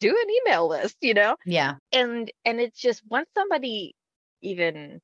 [0.00, 1.36] do an email list you know?
[1.44, 1.74] Yeah.
[1.92, 3.94] and and it's just once somebody
[4.42, 5.00] even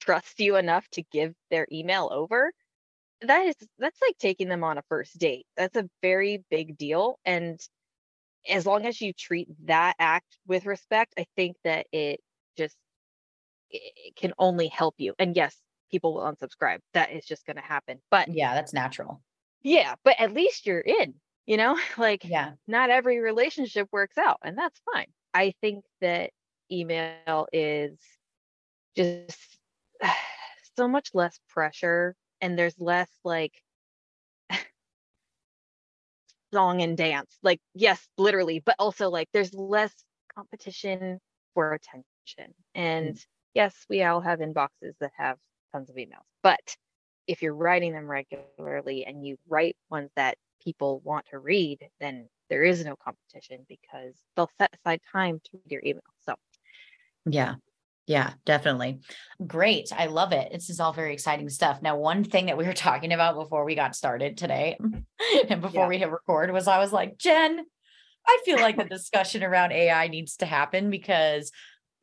[0.00, 2.52] trusts you enough to give their email over
[3.22, 5.46] that is that's like taking them on a first date.
[5.56, 7.58] That's a very big deal and
[8.48, 12.20] as long as you treat that act with respect i think that it
[12.56, 12.76] just
[13.70, 15.14] it it can only help you.
[15.18, 15.56] And yes
[15.90, 18.54] people will unsubscribe that is just going to happen but Yeah.
[18.54, 19.22] That's natural.
[19.62, 21.14] yeah but at least you're in
[21.46, 22.52] you know like Yeah.
[22.66, 26.30] not every relationship works out and that's fine i think that
[26.70, 27.98] email is
[28.96, 29.58] just
[30.76, 33.54] so much less pressure and there's less like
[36.52, 39.92] song and dance like yes literally but also like there's less
[40.34, 41.18] competition
[41.54, 43.26] for attention and mm.
[43.54, 45.36] yes we all have inboxes that have
[45.72, 46.76] tons of emails but
[47.26, 52.28] if you're writing them regularly and you write ones that people want to read then
[52.48, 56.34] there is no competition because they'll set aside time to read your email so
[57.26, 57.54] Yeah.
[58.06, 59.00] Yeah, definitely.
[59.44, 59.90] Great.
[59.92, 60.52] I love it.
[60.52, 61.82] This is all very exciting stuff.
[61.82, 64.78] Now, one thing that we were talking about before we got started today
[65.48, 65.88] and before Yeah.
[65.88, 67.64] we hit record was I was like, Jen,
[68.28, 71.50] I feel like the discussion around AI needs to happen because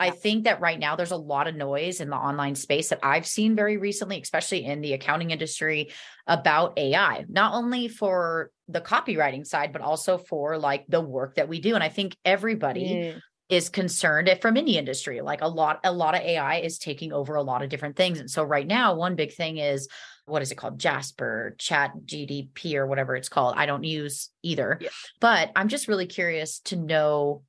[0.03, 2.99] I think that right now there's a lot of noise in the online space that
[3.01, 5.91] I've seen very recently, especially in the accounting industry
[6.27, 11.47] about AI, not only for the copywriting side, but also for like the work that
[11.47, 11.75] we do.
[11.75, 15.91] And I think everybody Mm, is concerned if from any industry like a lot a
[15.91, 18.19] lot of ai is taking over a lot of different things.
[18.19, 19.87] And so right now one big thing is
[20.25, 20.79] what is it called?
[20.79, 23.55] Jasper chat gpt or whatever it's called.
[23.57, 24.79] I don't use either.
[24.81, 24.89] Yeah.
[25.19, 27.43] but i'm just really curious to know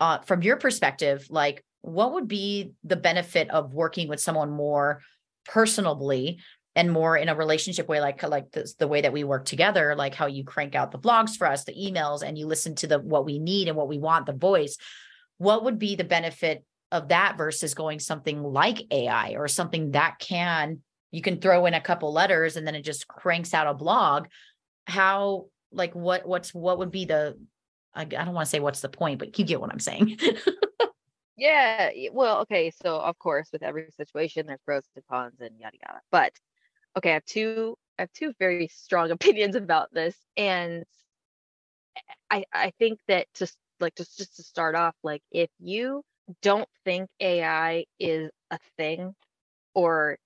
[0.00, 5.00] uh, from your perspective like what would be the benefit of working with someone more
[5.46, 6.38] personally
[6.76, 10.14] and more in a relationship way like like the way that we work together like
[10.14, 12.98] how you crank out the blogs for us the emails and you listen to the
[12.98, 14.76] what we need and what we want the voice?
[15.38, 20.18] What would be the benefit of that versus going something like ai or something that
[20.18, 23.74] can you can throw in a couple letters and then it just cranks out a
[23.74, 24.26] blog?
[24.86, 27.36] How like what what's what would be the
[27.94, 30.18] i, I don't want to say what's the point but you get what i'm saying
[31.40, 35.78] yeah well okay so of course with every situation there's pros and cons and yada
[35.86, 36.32] yada but
[36.98, 40.84] okay i have two i have two very strong opinions about this and
[42.30, 46.02] i i think that just like just just to start off like if you
[46.42, 49.14] don't think ai is a thing
[49.74, 50.16] or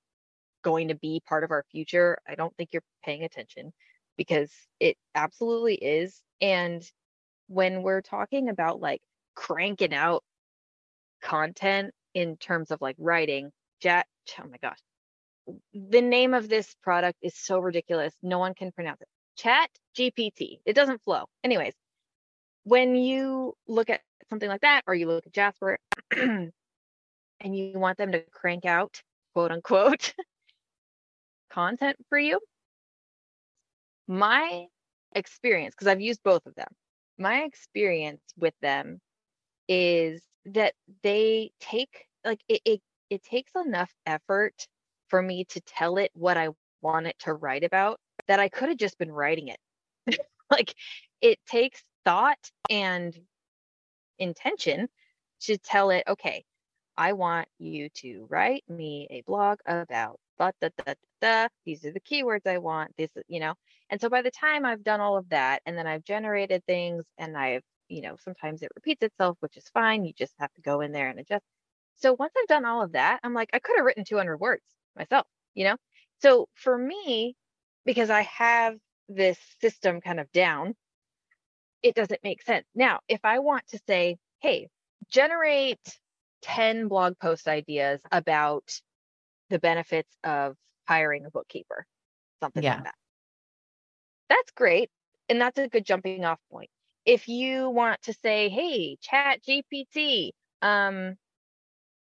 [0.64, 3.72] going to be part of our future i don't think you're paying attention
[4.16, 6.82] because it absolutely is and
[7.48, 9.02] when we're talking about like
[9.34, 10.24] cranking out
[11.22, 13.50] content in terms of like writing
[13.82, 14.06] chat
[14.40, 14.78] oh my gosh.
[15.74, 19.08] The name of this product is so ridiculous no one can pronounce it.
[19.36, 21.24] Chat gpt it doesn't flow.
[21.42, 21.74] Anyways
[22.64, 25.78] when you look at something like that or you look at jasper
[26.10, 26.50] and
[27.40, 29.00] you want them to crank out
[29.34, 30.14] quote unquote
[31.50, 32.40] content for you
[34.08, 34.66] my
[35.14, 36.68] experience because i've used both of them
[37.18, 38.98] my experience with them
[39.68, 42.80] is that they take like it, it
[43.10, 44.66] it takes enough effort
[45.08, 46.48] for me to tell it what I
[46.82, 50.18] want it to write about that I could have just been writing it.
[50.50, 50.74] like
[51.20, 53.18] it takes thought and
[54.18, 54.88] intention
[55.40, 56.44] to tell it, okay,
[56.96, 61.92] I want you to write me a blog about da, da, da, the these are
[61.92, 62.92] the keywords I want.
[62.96, 63.54] This, you know.
[63.90, 67.04] And so by the time I've done all of that and then I've generated things
[67.18, 67.62] and I've,
[67.94, 70.04] you know, sometimes it repeats itself, which is fine.
[70.04, 71.44] You just have to go in there and adjust.
[71.96, 74.64] So once I've done all of that, I'm like, I could have written 200 words
[74.96, 75.76] myself, you know?
[76.20, 77.36] So for me,
[77.84, 78.76] because I have
[79.08, 80.74] this system kind of down,
[81.82, 82.66] it doesn't make sense.
[82.74, 84.68] Now, if I want to say, hey,
[85.08, 85.78] generate
[86.42, 88.64] 10 blog post ideas about
[89.50, 90.56] the benefits of
[90.88, 91.86] hiring a bookkeeper,
[92.40, 92.74] something yeah.
[92.76, 92.94] like that.
[94.28, 94.90] That's great.
[95.28, 96.70] And that's a good jumping off point.
[97.06, 101.16] If you want to say, hey, chat GPT, um,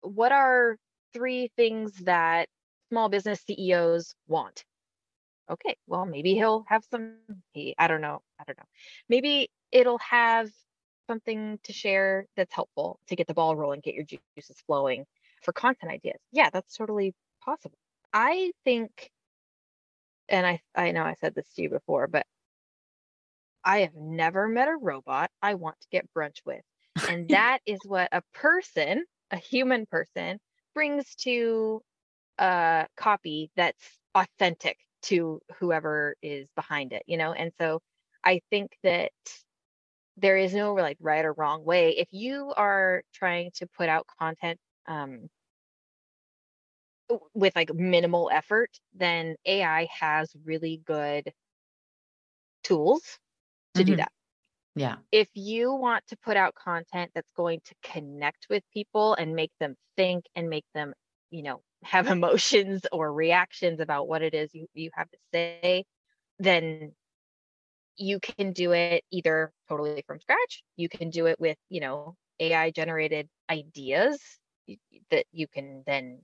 [0.02, 0.76] what are
[1.12, 2.48] three things that
[2.90, 4.64] small business CEOs want?
[5.50, 7.16] Okay, well, maybe he'll have some,
[7.52, 8.22] he, I don't know.
[8.40, 8.64] I don't know.
[9.08, 10.50] Maybe it'll have
[11.08, 15.04] something to share that's helpful to get the ball rolling, get your juices flowing
[15.42, 16.20] for content ideas.
[16.32, 17.78] Yeah, that's totally possible.
[18.12, 19.10] I think,
[20.28, 22.26] and I, I know I said this to you before, but
[23.64, 26.62] I have never met a robot I want to get brunch with.
[27.08, 30.38] And that is what a person, a human person,
[30.74, 31.82] brings to
[32.38, 37.32] a copy that's authentic to whoever is behind it, you know?
[37.32, 37.80] And so
[38.24, 39.10] I think that
[40.16, 41.96] there is no like right or wrong way.
[41.96, 45.28] If you are trying to put out content um,
[47.34, 51.32] with like minimal effort, then AI has really good
[52.62, 53.18] tools
[53.74, 53.90] to mm-hmm.
[53.90, 54.12] do that.
[54.74, 54.96] Yeah.
[55.10, 59.52] If you want to put out content that's going to connect with people and make
[59.60, 60.94] them think and make them,
[61.30, 65.84] you know, have emotions or reactions about what it is you, you have to say,
[66.38, 66.92] then
[67.96, 70.62] you can do it either totally from scratch.
[70.76, 74.18] You can do it with, you know, AI generated ideas
[75.10, 76.20] that you can then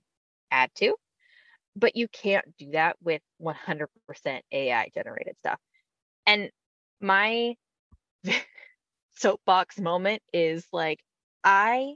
[0.49, 0.95] add to.
[1.75, 3.87] But you can't do that with 100%
[4.51, 5.59] AI generated stuff.
[6.25, 6.49] And
[7.01, 7.55] my
[9.17, 10.99] soapbox moment is like,
[11.43, 11.93] I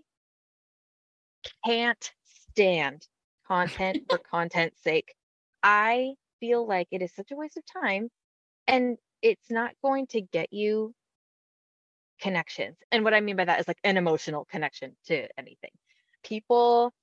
[1.65, 2.11] can't
[2.51, 3.07] stand
[3.47, 5.13] content for content's sake.
[5.61, 8.09] I feel like it is such a waste of time.
[8.67, 10.93] And it's not going to get you
[12.21, 12.77] connections.
[12.91, 15.71] And what I mean by that is like an emotional connection to anything.
[16.23, 16.93] People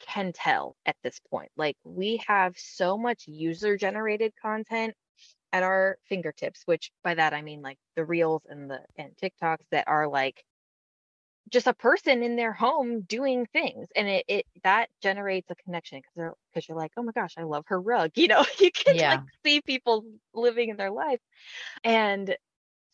[0.00, 1.50] can tell at this point.
[1.56, 4.94] Like we have so much user generated content
[5.54, 9.64] at our fingertips, which by that I mean like the reels and the and TikToks
[9.70, 10.44] that are like
[11.48, 15.98] just a person in their home doing things and it, it that generates a connection
[15.98, 18.70] because they're because you're like oh my gosh i love her rug you know you
[18.72, 19.10] can yeah.
[19.10, 21.20] like see people living in their life
[21.84, 22.34] and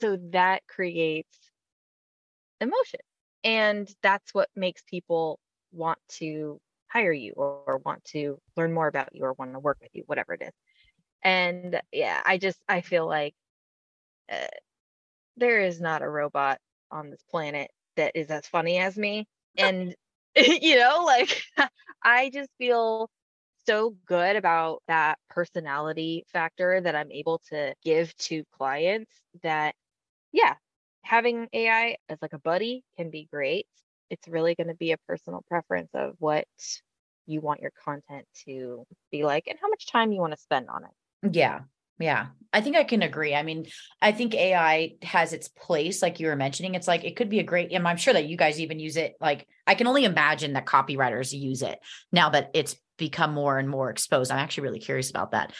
[0.00, 1.38] so that creates
[2.60, 3.00] emotion
[3.44, 5.38] and that's what makes people
[5.70, 9.60] want to hire you or, or want to learn more about you or want to
[9.60, 10.52] work with you whatever it is
[11.22, 13.34] and yeah i just i feel like
[14.30, 14.46] uh,
[15.36, 16.58] there is not a robot
[16.90, 19.26] on this planet that is as funny as me.
[19.56, 19.94] And
[20.36, 21.42] you know like
[22.04, 23.10] i just feel
[23.66, 29.10] so good about that personality factor that i'm able to give to clients
[29.42, 29.74] that
[30.32, 30.54] yeah
[31.02, 33.66] having ai as like a buddy can be great.
[34.10, 36.46] It's really going to be a personal preference of what
[37.26, 40.68] you want your content to be like and how much time you want to spend
[40.68, 40.90] on it
[41.28, 41.60] yeah
[42.00, 43.34] yeah, I think I can agree.
[43.34, 43.66] I mean,
[44.00, 46.74] I think AI has its place, like you were mentioning.
[46.74, 48.96] It's like it could be a great, and I'm sure that you guys even use
[48.96, 49.14] it.
[49.20, 51.78] Like, I can only imagine that copywriters use it
[52.10, 54.32] now that it's become more and more exposed.
[54.32, 55.52] I'm actually really curious about that.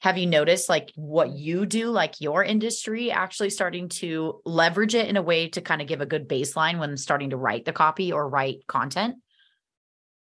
[0.00, 5.08] Have you noticed like what you do, like your industry actually starting to leverage it
[5.08, 7.72] in a way to kind of give a good baseline when starting to write the
[7.72, 9.16] copy or write content?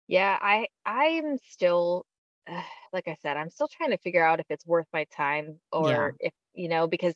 [0.07, 2.05] Yeah, I I'm still
[2.93, 6.15] like I said, I'm still trying to figure out if it's worth my time or
[6.19, 6.27] yeah.
[6.27, 7.13] if, you know, because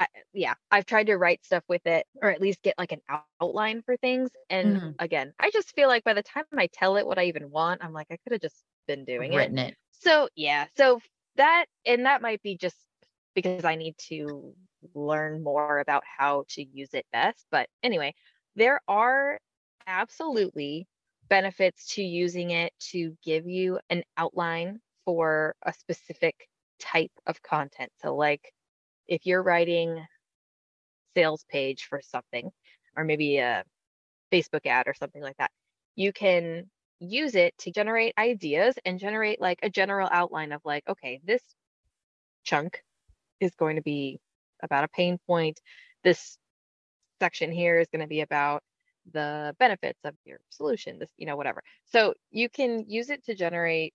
[0.00, 3.00] I, yeah, I've tried to write stuff with it or at least get like an
[3.40, 4.30] outline for things.
[4.48, 4.90] And mm-hmm.
[4.98, 7.82] again, I just feel like by the time I tell it what I even want,
[7.82, 9.70] I'm like, I could have just been doing Written it.
[9.70, 9.76] it.
[10.00, 11.00] So yeah, so
[11.36, 12.76] that, and that might be just
[13.34, 14.54] because I need to
[14.94, 17.44] learn more about how to use it best.
[17.50, 18.14] But anyway,
[18.54, 19.38] there are
[19.86, 20.86] absolutely
[21.28, 26.34] benefits to using it to give you an outline for a specific
[26.78, 27.90] type of content.
[28.02, 28.52] So, like
[29.06, 30.04] if you're writing
[31.16, 32.50] sales page for something,
[32.94, 33.64] or maybe a
[34.30, 35.50] Facebook ad or something like that,
[35.96, 36.68] you can
[37.00, 41.40] use it to generate ideas and generate like a general outline of like, okay, this
[42.44, 42.82] chunk
[43.40, 44.20] is going to be
[44.62, 45.58] about a pain point.
[46.04, 46.36] This
[47.18, 48.62] section here is going to be about
[49.14, 53.34] the benefits of your solution this you know whatever so you can use it to
[53.34, 53.94] generate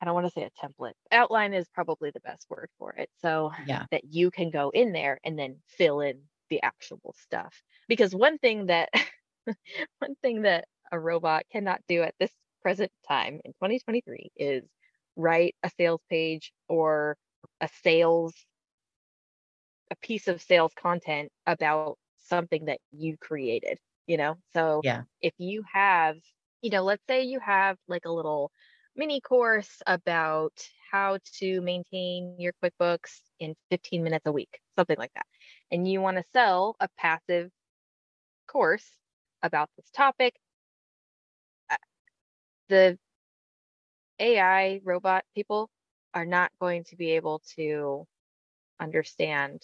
[0.00, 0.94] I don't want to say a template.
[1.12, 3.10] Outline is probably the best word for it.
[3.16, 3.86] So Yeah.
[3.90, 7.62] that you can go in there and then fill in the actual stuff.
[7.88, 8.90] Because one thing that
[9.98, 12.32] one thing that a robot cannot do at this
[12.62, 14.64] present time in 2023 is
[15.16, 17.16] write a sales page or
[17.60, 18.34] a sales
[19.90, 24.36] a piece of sales content about something that you created, you know?
[24.52, 25.04] So Yeah.
[25.20, 26.16] if you have,
[26.62, 28.52] you know, let's say you have like a little
[28.96, 30.52] mini course about
[30.90, 35.26] how to maintain your QuickBooks in 15 minutes a week, something like that.
[35.70, 37.50] And you want to sell a passive
[38.48, 38.86] course
[39.42, 40.34] about this topic,
[41.70, 41.76] uh,
[42.68, 42.98] the
[44.18, 45.70] AI robot people
[46.12, 48.06] are not going to be able to
[48.80, 49.62] understand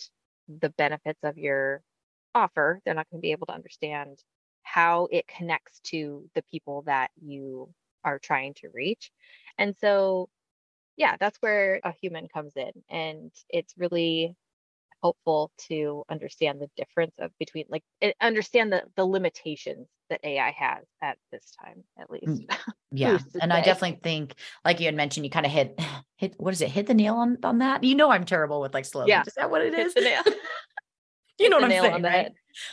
[0.49, 1.83] the benefits of your
[2.35, 2.81] offer.
[2.85, 4.19] They're not going to be able to understand
[4.63, 7.69] how it connects to the people that you
[8.05, 9.11] are trying to reach.
[9.59, 10.29] And so,
[10.97, 12.73] yeah, that's where a human comes in.
[12.89, 14.35] And it's really
[15.03, 20.51] helpful to understand the difference of between like eh, understand the the limitations that AI
[20.51, 22.45] has at this time at least.
[22.93, 23.19] Yeah.
[23.19, 25.79] Who's to And I definitely think, like you had mentioned, you kind of hit
[26.17, 26.71] hit what is it?
[26.71, 27.83] Hit the nail on on that.
[27.83, 29.07] You know I'm terrible with like slow.
[29.07, 29.25] Yeah.
[29.27, 29.95] Is that what it Hit is?
[31.39, 32.33] the you know what I'm saying, right?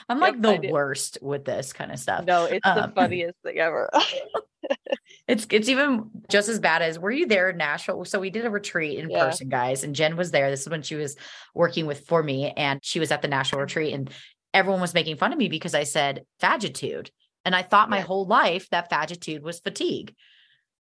[0.09, 2.25] I'm like I the worst with this kind of stuff.
[2.25, 3.89] No, it's the Um, funniest thing ever.
[5.27, 8.03] It's it's even just as bad as were you there in Nashville?
[8.05, 9.25] So we did a retreat in Yeah.
[9.25, 10.49] person, guys, and Jen was there.
[10.49, 11.15] This is when she was
[11.53, 14.09] working with for me, and she was at the Nashville retreat, and
[14.53, 17.09] everyone was making fun of me because I said fagitude,
[17.45, 18.05] and I thought my Yeah.
[18.05, 20.13] whole life that fagitude was fatigue,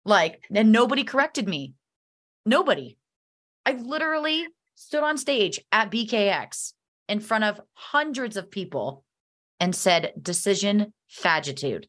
[0.05, 1.73] like, and nobody corrected me,
[2.45, 2.97] nobody.
[3.65, 6.73] I literally stood on stage at BKX
[7.13, 9.05] in front of hundreds of people
[9.59, 11.87] and said decision fagitude.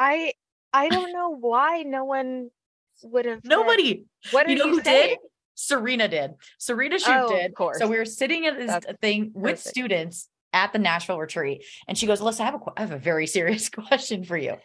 [0.00, 0.32] I
[0.72, 2.50] I don't know why no one
[3.04, 4.04] would have said, Nobody.
[4.32, 5.18] What are You you, know who did?
[5.54, 6.32] Serena did.
[6.58, 7.54] Serena Shoot Oh, of did.
[7.54, 7.78] course.
[7.78, 9.68] So we were sitting at this That's thing with perfect.
[9.68, 12.98] students at the Nashville retreat, and she goes, "Listen, I have a, I have a
[12.98, 14.56] very serious question for you."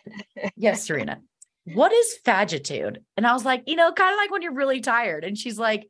[0.56, 1.22] yes, Serena.
[1.66, 3.04] What is fagitude?
[3.16, 5.24] And I was like, you know, kind of like when you're really tired.
[5.24, 5.88] And she's like,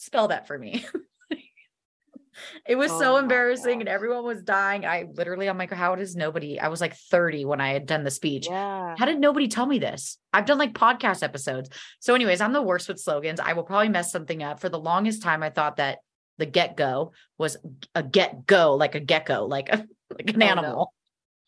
[0.00, 0.84] spell that for me.
[2.66, 4.84] it was Oh so embarrassing, and everyone was dying.
[4.84, 6.58] I literally, I'm like, how does nobody?
[6.60, 8.46] I was like 30 when I had done the speech.
[8.48, 8.94] Yeah.
[8.98, 10.18] How did nobody tell me this?
[10.32, 11.70] I've done like podcast episodes.
[12.00, 13.40] So, anyways, I'm the worst with slogans.
[13.40, 14.60] I will probably mess something up.
[14.60, 15.98] For the longest time, I thought that
[16.38, 17.56] the get go was
[17.94, 20.46] a get go, like a gecko, like a like an Oh, no.
[20.46, 20.94] animal.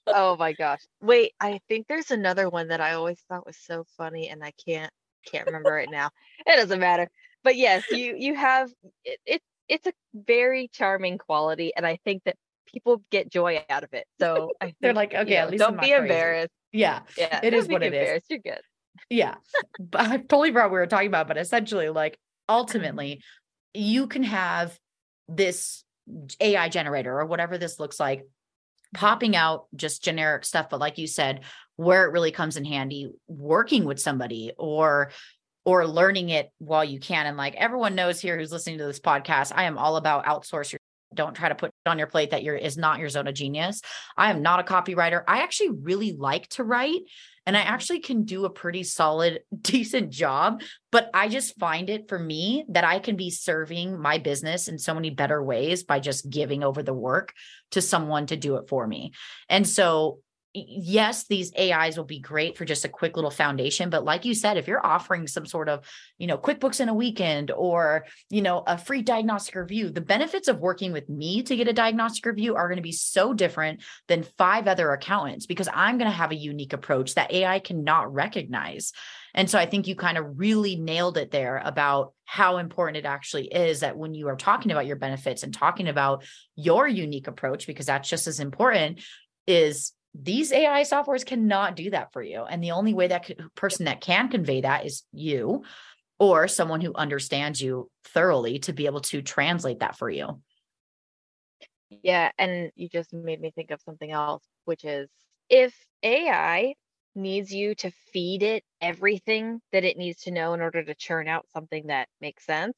[0.06, 0.80] Oh my gosh.
[1.00, 4.52] Wait, I think there's another one that I always thought was so funny and I
[4.66, 4.92] can't
[5.30, 6.10] can't remember it now.
[6.46, 7.08] It doesn't matter.
[7.44, 8.70] But yes, you you have
[9.04, 13.84] it, it it's a very charming quality and I think that people get joy out
[13.84, 14.04] of it.
[14.20, 15.94] So I They're like, you okay, at know, least don't be crazy.
[15.94, 16.50] embarrassed.
[16.72, 17.40] Yeah, Yeah.
[17.42, 18.22] It is what it is.
[18.28, 18.60] You're good.
[19.08, 19.36] yeah.
[19.80, 21.28] But I totally forgot what we were talking about.
[21.28, 22.18] But essentially, like
[22.48, 23.22] ultimately,
[23.72, 24.76] you can have
[25.28, 25.84] this
[26.40, 28.26] AI generator or whatever this looks like
[28.92, 31.42] popping out just generic stuff but like you said
[31.76, 35.12] where it really comes in handy working with somebody or
[35.70, 39.00] or learning it while you can and like everyone knows here who's listening to this
[39.00, 40.80] podcast i am all about outsource your
[41.12, 43.80] don't try to put on your plate that you're is not your zone of genius
[44.16, 47.00] i am not a copywriter i actually really like to write
[47.46, 50.62] and i actually can do a pretty solid decent job
[50.92, 54.78] but i just find it for me that i can be serving my business in
[54.78, 57.32] so many better ways by just giving over the work
[57.72, 59.12] to someone to do it for me.
[59.48, 60.20] And so,
[60.52, 63.88] yes, these AIs will be great for just a quick little foundation.
[63.88, 65.86] But like you said, if you're offering some sort of,
[66.18, 70.48] you know, QuickBooks in a weekend or, you know, a free diagnostic review, the benefits
[70.48, 73.82] of working with me to get a diagnostic review are going to be so different
[74.08, 78.12] than five other accountants because I'm going to have a unique approach that AI cannot
[78.12, 78.92] recognize.
[79.34, 83.06] And so I think you kind of really nailed it there about how important it
[83.06, 86.24] actually is that when you are talking about your benefits and talking about
[86.56, 89.00] your unique approach, because that's just as important,
[89.46, 92.42] is these AI softwares cannot do that for you.
[92.44, 95.64] And the only way that person that can convey that is you
[96.18, 100.40] or someone who understands you thoroughly to be able to translate that for you.
[102.02, 105.08] Yeah, and you just made me think of something else, which is
[105.48, 106.74] if AI
[107.14, 111.26] needs you to feed it everything that it needs to know in order to churn
[111.26, 112.76] out something that makes sense,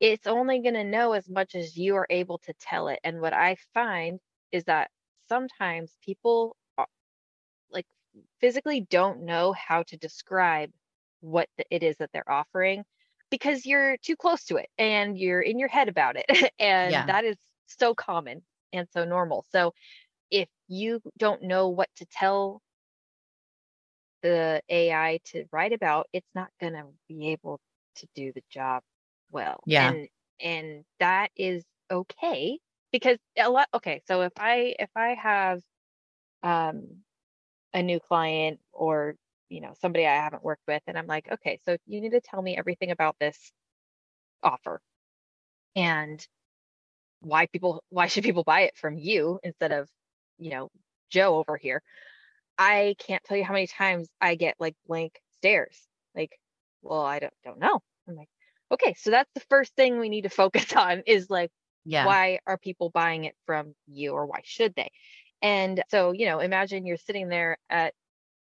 [0.00, 3.00] it's only going to know as much as you are able to tell it.
[3.04, 4.20] And what I find
[4.52, 4.90] is that
[5.28, 6.56] sometimes people
[7.70, 7.86] like
[8.40, 10.70] physically don't know how to describe
[11.20, 12.84] what it is that they're offering
[13.30, 16.52] because you're too close to it and you're in your head about it.
[16.58, 17.06] and Yeah.
[17.06, 19.44] that is so common and so normal.
[19.50, 19.72] So
[20.30, 22.62] if you don't know what to tell
[24.22, 27.60] the AI to write about, it's not going to be able
[27.96, 28.82] to do the job
[29.30, 29.64] well.
[29.64, 29.96] Yeah.
[29.96, 30.08] And
[30.40, 32.58] and that is okay
[32.92, 35.60] because a lot okay, so if I if I have
[36.42, 37.02] um
[37.74, 39.16] a new client or
[39.48, 42.20] you know somebody I haven't worked with and I'm like, okay, so you need to
[42.20, 43.52] tell me everything about this
[44.42, 44.80] offer
[45.76, 46.26] and
[47.20, 49.88] why people why should people buy it from you instead of
[50.38, 50.70] you know
[51.10, 51.82] Joe over here.
[52.58, 55.76] I can't tell you how many times I get like blank stares.
[56.14, 56.32] Like,
[56.82, 57.80] well, I don't don't know.
[58.08, 58.28] I'm like,
[58.72, 61.50] okay, so that's the first thing we need to focus on is like
[61.88, 62.04] Yeah.
[62.04, 64.90] why are people buying it from you or why should they?
[65.40, 67.94] And so, you know, imagine you're sitting there at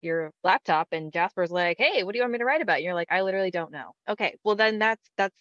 [0.02, 2.84] your laptop and Jasper's like, "Hey, what do you want me to write about?" And
[2.84, 5.36] you're like, "I literally don't know." Okay, well then that's that's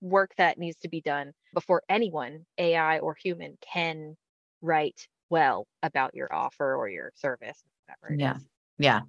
[0.00, 4.16] work that needs to be done before anyone, AI or human, can
[4.62, 8.18] write well about your offer or your service, whatever.
[8.18, 8.36] Yeah.
[8.36, 8.46] is.
[8.78, 9.00] Yeah.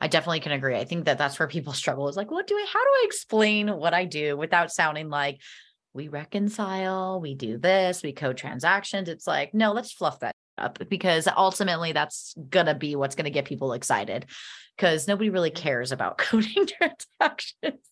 [0.00, 0.76] I definitely can agree.
[0.76, 3.02] I think that that's where people struggle is like, what do I, how do I
[3.04, 5.40] explain what I do without sounding like
[5.98, 9.08] we reconcile, we do this, we code transactions.
[9.08, 13.24] It's like, no, let's fluff that up because ultimately that's going to be what's going
[13.24, 14.26] to get people excited
[14.76, 17.82] because nobody really cares about coding transactions.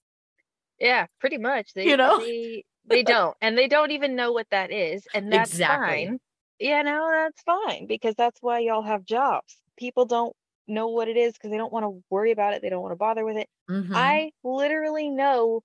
[0.79, 1.75] Yeah, pretty much.
[1.75, 2.19] They, You know?
[2.21, 6.07] they they don't, and they don't even know what that is, and that's Exactly.
[6.07, 6.19] fine.
[6.61, 9.57] Yeah, no, that's fine because that's why y'all have jobs.
[9.77, 10.35] People don't
[10.69, 12.63] know what it is because they don't want to worry about it.
[12.63, 13.49] They don't want to bother with it.
[13.69, 13.91] Mhm.
[13.95, 15.63] I literally know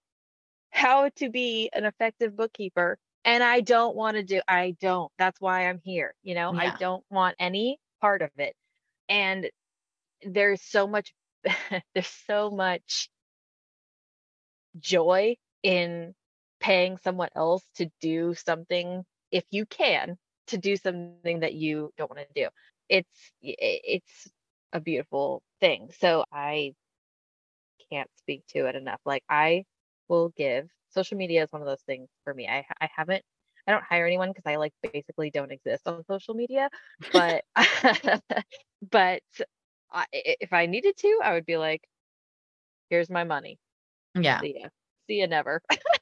[0.71, 4.41] how to be an effective bookkeeper, and I don't want to do.
[4.47, 5.11] I don't.
[5.17, 6.13] That's why I'm here.
[6.23, 8.55] You know, I don't want any part of it,
[9.09, 9.49] and
[10.23, 11.13] there's so much.
[11.93, 13.09] there's so much
[14.79, 16.13] joy in
[16.59, 20.17] paying someone else to do something if you can
[20.47, 22.49] to do something that you don't want to do
[22.89, 24.29] it's it's
[24.73, 26.73] a beautiful thing so i
[27.91, 29.65] can't speak to it enough like i
[30.11, 30.69] will give.
[30.91, 32.47] Social media is one of those things for me.
[32.47, 33.23] I i haven't
[33.67, 36.69] i don't hire anyone because i like basically don't exist on social media
[37.13, 37.43] but
[38.91, 39.21] but
[39.91, 41.81] I, if i needed to i would be like
[42.89, 43.57] here's my money.
[44.15, 44.41] Yeah.
[44.41, 44.69] see ya.
[45.07, 45.61] See ya never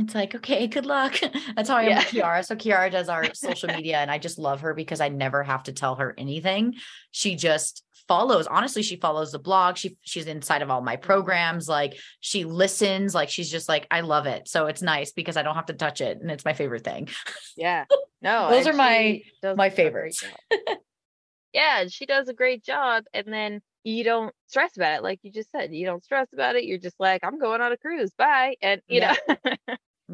[0.00, 1.18] It's like, okay, good luck.
[1.56, 1.98] That's how I am Yeah.
[1.98, 2.44] with Kiara.
[2.44, 5.64] So Kiara does our social media and I just love her because I never have
[5.64, 6.74] to tell her anything.
[7.10, 8.46] She just follows.
[8.48, 9.76] Honestly, she follows the blog.
[9.76, 11.04] She she's inside of all my mm-hmm.
[11.04, 11.68] programs.
[11.68, 13.14] Like she listens.
[13.14, 14.48] Like she's just like, I love it.
[14.48, 16.18] So it's nice because I don't have to touch it.
[16.20, 17.08] And it's my favorite thing.
[17.56, 17.84] Yeah.
[18.22, 19.22] No, Those are my-
[19.56, 20.22] my favorites.
[21.54, 23.04] yeah, she does a great job.
[23.14, 25.02] And then you don't stress about it.
[25.02, 26.64] Like you just said, you don't stress about it.
[26.64, 28.12] You're just like, I'm going on a cruise.
[28.18, 28.56] Bye.
[28.60, 29.16] And you Yeah.
[29.26, 29.54] know,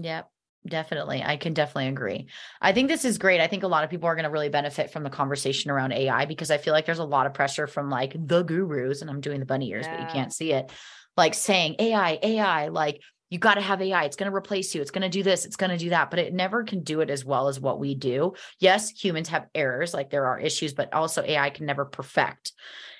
[0.01, 0.31] Yep.
[0.67, 1.23] Definitely.
[1.23, 2.27] I can definitely agree.
[2.61, 3.41] I think this is great.
[3.41, 5.93] I think a lot of people are going to really benefit from the conversation around
[5.93, 9.09] AI because I feel like there's a lot of pressure from like the gurus, and
[9.09, 10.73] I'm doing the bunny ears, but you can't see it,
[11.17, 14.05] like saying AI, AI, like you got to have AI.
[14.05, 14.81] It's going to replace you.
[14.83, 15.45] It's going to do this.
[15.45, 17.79] It's going to do that, but it never can do it as well as what
[17.79, 18.33] we do.
[18.59, 22.53] Yes, humans have errors, like there are issues, but also AI can never perfect.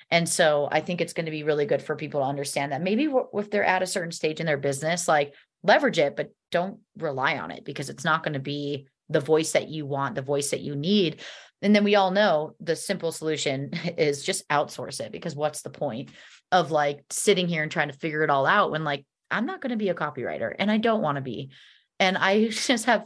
[0.09, 2.81] And so I think it's going to be really good for people to understand that
[2.81, 5.33] maybe if they're at a certain stage in their business, like
[5.63, 9.53] leverage it, but don't rely on it because it's not going to be the voice
[9.53, 11.21] that you want, the voice that you need.
[11.61, 15.69] And then we all know the simple solution is just outsource it because what's the
[15.69, 16.11] point
[16.51, 19.61] of like sitting here and trying to figure it all out when like I'm not
[19.61, 21.51] going to be a copywriter and I don't want to be.
[21.99, 23.05] And I just have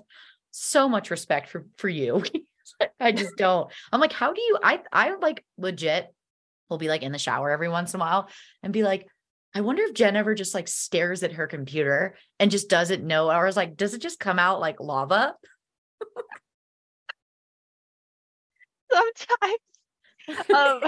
[0.51, 2.23] so much respect for for you.
[2.99, 3.71] I just don't.
[3.91, 6.13] I'm like, how do you I I like legit
[6.69, 8.29] will be like in the shower every once in a while
[8.63, 9.07] and be like,
[9.53, 13.31] I wonder if Jen ever just like stares at her computer and just doesn't know.
[13.31, 15.35] Or is like, does it just come out like lava?
[18.91, 19.57] sometimes
[20.29, 20.35] um,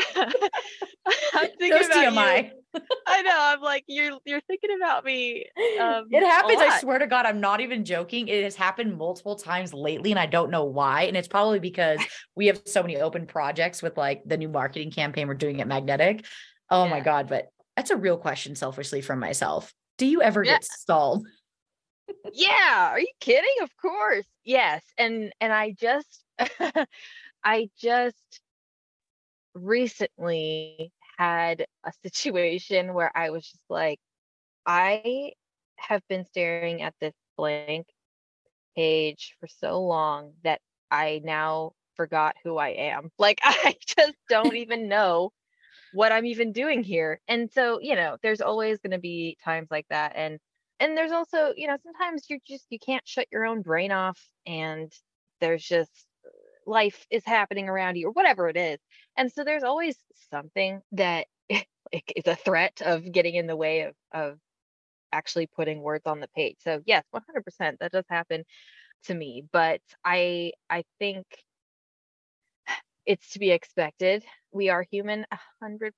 [1.33, 2.51] I'm thinking No about TMI.
[2.73, 2.81] you.
[3.07, 3.35] I know.
[3.37, 5.45] I'm like, you're you're thinking about me.
[5.79, 6.59] Um, it happens.
[6.59, 8.27] I swear to God, I'm not even joking.
[8.27, 11.03] It has happened multiple times lately, and I don't know why.
[11.03, 11.99] And it's probably because
[12.35, 15.67] we have so many open projects with like the new marketing campaign we're doing at
[15.67, 16.25] Magnetic.
[16.69, 17.27] Oh my God.
[17.27, 19.73] But that's a real question, selfishly from myself.
[19.97, 20.59] Do you ever Yeah.
[20.59, 21.27] get stalled?
[22.31, 23.55] Yeah, are you kidding?
[23.61, 24.27] Of course.
[24.43, 24.83] Yes.
[24.97, 26.25] And and I just
[27.43, 28.41] I just
[29.53, 33.99] recently had a situation where I was just like
[34.65, 35.33] I
[35.77, 37.87] have been staring at this blank
[38.75, 40.61] page for so long that
[40.91, 43.11] I now forgot who I am.
[43.19, 45.31] Like I just don't even know
[45.93, 47.19] what I'm even doing here.
[47.27, 50.39] And so, you know, there's always going to be times like that and
[50.79, 54.19] and there's also, you know, sometimes you're just you can't shut your own brain off
[54.45, 54.91] and
[55.39, 55.91] there's just
[56.65, 58.79] life is happening around you or whatever it is.
[59.17, 59.97] And so there's always
[60.31, 64.39] something that like is a threat of getting in the way of of
[65.11, 66.57] actually putting words on the page.
[66.61, 68.43] So yes, 100% that does happen
[69.05, 71.25] to me, but I I think
[73.05, 74.23] it's to be expected.
[74.51, 75.25] We are human
[75.63, 75.91] 100%.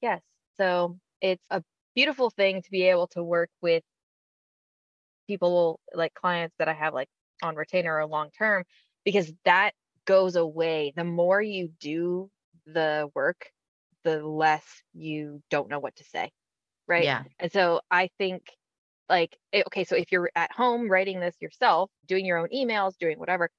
[0.00, 0.20] Yes.
[0.56, 1.62] So it's a
[1.94, 3.82] beautiful thing to be able to work with
[5.26, 7.08] people like clients that I have like
[7.42, 8.64] on retainer or long term
[9.04, 9.72] because that
[10.04, 10.92] goes away.
[10.94, 12.30] The more you do
[12.66, 13.50] the work,
[14.04, 16.30] the less you don't know what to say.
[16.88, 17.04] Right.
[17.04, 17.22] Yeah.
[17.38, 18.42] And so I think
[19.08, 22.96] like, eh, okay, so if you're at home writing this yourself, doing your own emails,
[22.98, 23.50] doing whatever,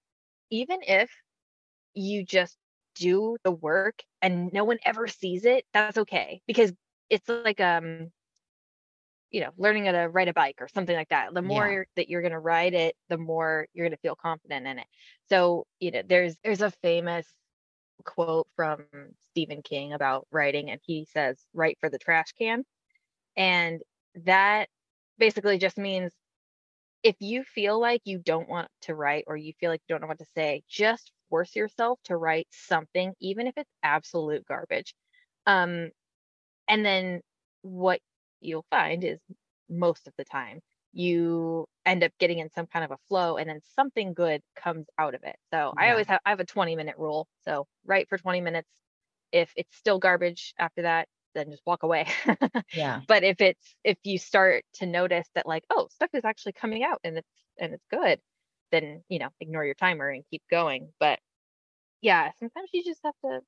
[0.49, 1.09] even if
[1.93, 2.57] you just
[2.95, 6.73] do the work and no one ever sees it, that's okay because
[7.09, 8.11] it's like um
[9.31, 11.33] you know learning how to ride a bike or something like that.
[11.33, 11.75] The more Yeah.
[11.95, 14.87] that you're going to ride it the more you're going to feel confident in it.
[15.29, 17.27] So you know there's there's a famous
[18.05, 18.85] quote from
[19.31, 22.63] Stephen King about writing and he says write for the trash can.
[23.37, 23.81] And
[24.25, 24.69] that
[25.19, 26.13] basically just means
[27.03, 30.01] if you feel like you don't want to write or you feel like you don't
[30.01, 34.93] know what to say just force yourself to write something even if it's absolute garbage.
[35.47, 35.89] Um
[36.67, 37.21] and then
[37.61, 37.99] what
[38.41, 39.19] you'll find is
[39.69, 40.61] most of the time
[40.93, 44.85] you end up getting in some kind of a flow and then something good comes
[44.99, 45.35] out of it.
[45.51, 47.27] So i always have i have a 20 minute rule.
[47.45, 48.69] So write for 20 minutes.
[49.31, 52.07] If it's still garbage after that then just walk away
[52.73, 53.01] Yeah.
[53.07, 56.83] but if it's if you start to notice that like oh stuff is actually coming
[56.83, 57.27] out and it's
[57.59, 58.19] and it's good
[58.71, 61.19] then you know ignore your timer and keep going but
[62.01, 63.39] yeah sometimes you just have to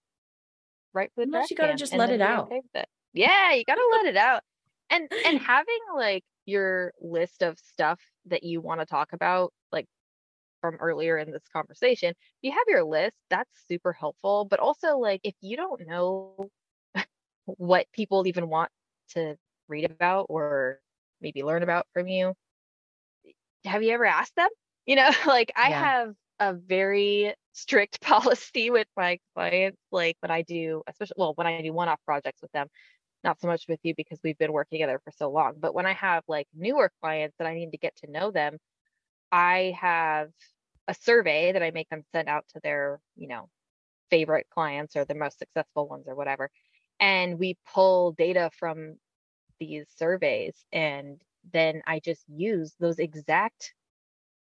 [0.93, 2.45] write for the trash you gotta just let it out.
[2.45, 2.88] okay it.
[3.13, 4.41] yeah you gotta let it out
[4.89, 9.88] and and having like your list of stuff that you want to talk about like
[10.61, 14.97] from earlier in this conversation if you have your list that's super helpful but also
[14.97, 16.49] like if you don't know
[17.45, 18.71] what people even want
[19.09, 19.37] to
[19.67, 20.79] read about or
[21.21, 22.33] maybe learn about from you.
[23.65, 24.49] Have you ever asked them?
[24.87, 25.71] You know like i Yeah.
[25.71, 31.47] have a very strict policy with my clients like when i do especially well when
[31.47, 32.67] i do one-off projects with them
[33.23, 35.85] not so much with you because we've been working together for so long but when
[35.85, 38.57] i have like newer clients that i need to get to know them
[39.31, 40.31] i have
[40.87, 43.49] a survey that i make them send out to their you know
[44.11, 46.49] favorite clients or the most successful ones or whatever
[46.99, 48.95] and we pull data from
[49.59, 51.21] these surveys and
[51.53, 53.73] then i just use those exact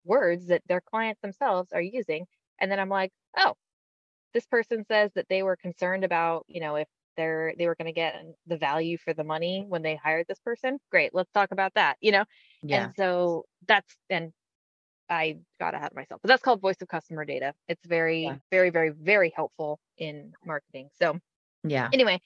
[0.04, 2.26] words that their clients themselves are using
[2.60, 3.54] and then i'm like oh
[4.34, 7.86] this person says that they were concerned about you know if they're they were going
[7.86, 8.16] to get
[8.46, 11.96] the value for the money when they hired this person great let's talk about that
[12.00, 12.24] you know
[12.62, 12.92] Yeah.
[12.92, 14.32] and so that's and
[15.10, 17.54] I got ahead of myself, but that's called voice of customer data.
[17.68, 18.38] It's very, Yeah.
[18.50, 20.90] very, very, very helpful in marketing.
[20.94, 21.18] So
[21.64, 21.88] Yeah.
[21.92, 22.20] anyway,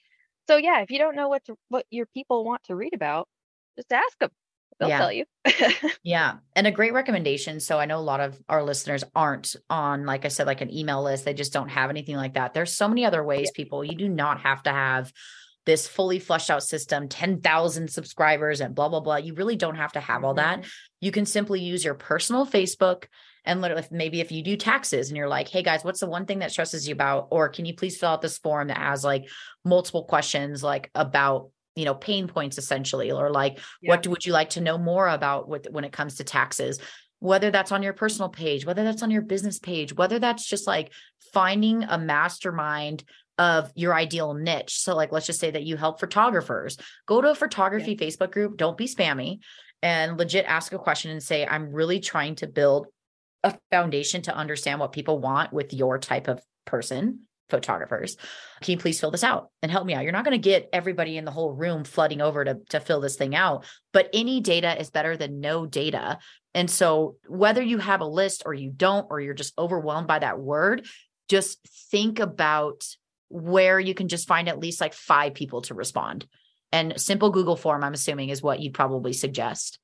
[0.47, 3.27] so yeah, if you don't know what to, what your people want to read about,
[3.77, 4.29] just ask them.
[4.79, 4.97] They'll Yeah.
[4.99, 5.25] tell you.
[6.03, 6.35] Yeah.
[6.55, 7.59] And a great recommendation.
[7.59, 10.73] So I know a lot of our listeners aren't on, like I said, like an
[10.73, 11.25] email list.
[11.25, 12.53] They just don't have anything like that.
[12.53, 13.83] There's so many other ways, people.
[13.83, 15.13] You do not have to have
[15.65, 19.15] this fully flushed out system, 10,000 subscribers and blah, blah, blah.
[19.15, 20.61] You really don't have to have all mm-hmm.
[20.61, 20.69] that.
[20.99, 23.05] You can simply use your personal Facebook
[23.45, 26.07] and literally, if- maybe if you do taxes and you're like, hey guys, what's the
[26.09, 27.27] one thing that stresses you about?
[27.31, 29.29] Or can you please fill out this form that has like
[29.65, 33.89] multiple questions, like about, you know, pain points essentially, or like, Yeah.
[33.89, 36.79] what do, would you like to know more about with, when it comes to taxes?
[37.19, 40.67] Whether that's on your personal page, whether that's on your business page, whether that's just
[40.67, 40.91] like
[41.33, 43.03] finding a mastermind
[43.37, 44.77] of your ideal niche.
[44.77, 46.77] So, like, let's just say that you help photographers.
[47.07, 48.57] Go to a photography Facebook group.
[48.57, 49.39] Don't be spammy
[49.81, 52.87] and legit ask a question and say, I'm really trying to build
[53.43, 58.15] a foundation to understand what people want with your type of person, photographers.
[58.61, 60.03] Can you please fill this out and help me out?
[60.03, 63.01] You're not going to get everybody in the whole room flooding over to, to fill
[63.01, 66.19] this thing out, but any data is better than no data.
[66.53, 70.19] And so, whether you have a list or you don't, or you're just overwhelmed by
[70.19, 70.85] that word,
[71.27, 71.59] just
[71.91, 72.85] think about
[73.29, 76.27] where you can just find at least like five people to respond.
[76.71, 79.79] And simple Google form, I'm assuming, is what you'd probably suggest.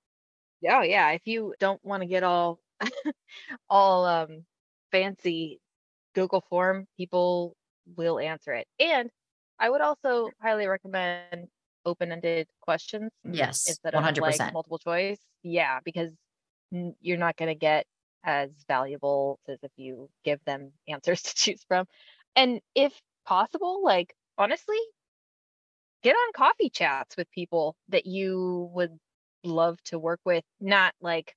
[0.69, 1.11] Oh yeah.
[1.11, 2.59] If you don't want to get all,
[3.69, 4.45] all um,
[4.91, 5.59] fancy
[6.15, 7.55] Google form, people
[7.95, 8.67] will answer it.
[8.79, 9.09] And
[9.59, 11.49] I would also highly recommend
[11.85, 14.51] open-ended questions Yes, instead of 100%.
[14.51, 15.19] like multiple choice.
[15.43, 16.11] Yeah, because
[17.01, 17.85] you're not going to get
[18.23, 21.85] as valuable as if you give them answers to choose from.
[22.35, 24.77] And if possible, like honestly,
[26.03, 28.97] get on coffee chats with people that you would
[29.43, 31.35] love to work with, not like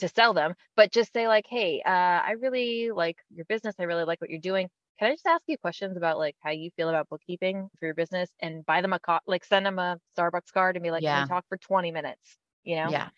[0.00, 3.74] to sell them, but just say like, "Hey, uh, I really like your business.
[3.78, 4.68] I really like what you're doing.
[4.98, 7.94] can I just ask you questions about like how you feel about bookkeeping for your
[7.94, 11.02] business and buy them a co- like send them a Starbucks card and be like,
[11.04, 11.14] Yeah.
[11.14, 12.38] can we talk for 20 minutes?
[12.64, 12.90] You know?
[12.90, 13.08] Yeah.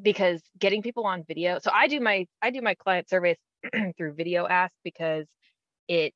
[0.00, 1.58] Because getting people on video.
[1.58, 3.36] So I do my I do my client surveys
[3.96, 5.26] through VideoAsk because
[5.88, 6.14] it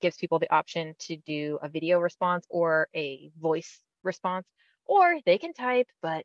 [0.00, 4.46] gives people the option to do a video response or a voice response,
[4.86, 6.24] or they can type, but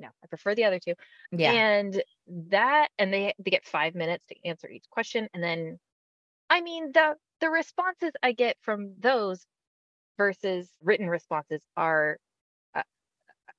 [0.00, 0.94] you know, I prefer the other two.
[1.30, 1.52] Yeah.
[1.52, 2.02] And
[2.48, 5.78] that, and they they get five minutes to answer each question, and then,
[6.48, 9.44] I mean, the the responses I get from those
[10.16, 12.16] versus written responses are
[12.74, 12.82] uh,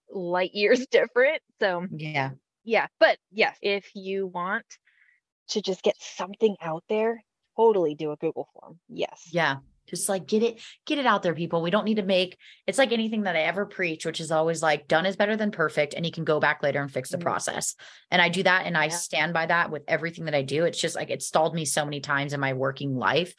[0.09, 1.43] light years different.
[1.59, 2.31] So yeah.
[2.63, 4.65] yeah, but yes, if you want
[5.49, 7.23] to just get something out there,
[7.55, 8.79] totally do a Google form.
[8.89, 9.29] Yes.
[9.31, 9.57] Yeah.
[9.87, 11.61] Just like get it, get it out there, people.
[11.61, 14.61] We don't need to make it's like anything that I ever preach, which is always
[14.61, 15.93] like done is better than perfect.
[15.93, 17.21] And you can go back later and fix the Mhm.
[17.21, 17.75] process.
[18.09, 20.65] And I do that and I stand by that with everything that I do.
[20.65, 23.33] It's just like it stalled me so many times in my working life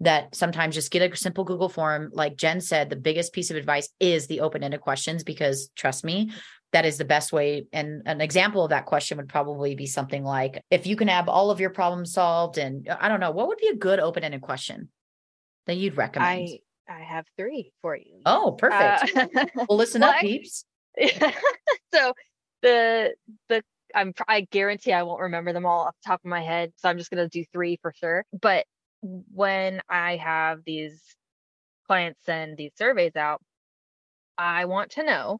[0.00, 2.10] that sometimes just get a simple Google form.
[2.12, 6.30] Like Jen said, the biggest piece of advice is the open-ended questions because trust me,
[6.72, 7.66] that is the best way.
[7.72, 11.28] And an example of that question would probably be something like, if you can have
[11.28, 14.42] all of your problems solved, and I don't know, what would be a good open-ended
[14.42, 14.90] question
[15.68, 16.28] that you'd recommend?
[16.28, 16.58] I
[16.92, 18.22] I have three for you.
[18.26, 19.16] oh, perfect.
[19.16, 20.64] Uh, well, listen well, up, I- peeps.
[21.94, 22.12] so
[22.62, 23.14] the
[23.48, 23.62] the
[23.94, 26.88] I'm I guarantee I won't remember them all off the top of my head, so
[26.88, 28.24] I'm just gonna do three for sure.
[28.38, 28.66] But
[29.00, 31.00] when I have these
[31.86, 33.40] clients send these surveys out,
[34.36, 35.38] I want to know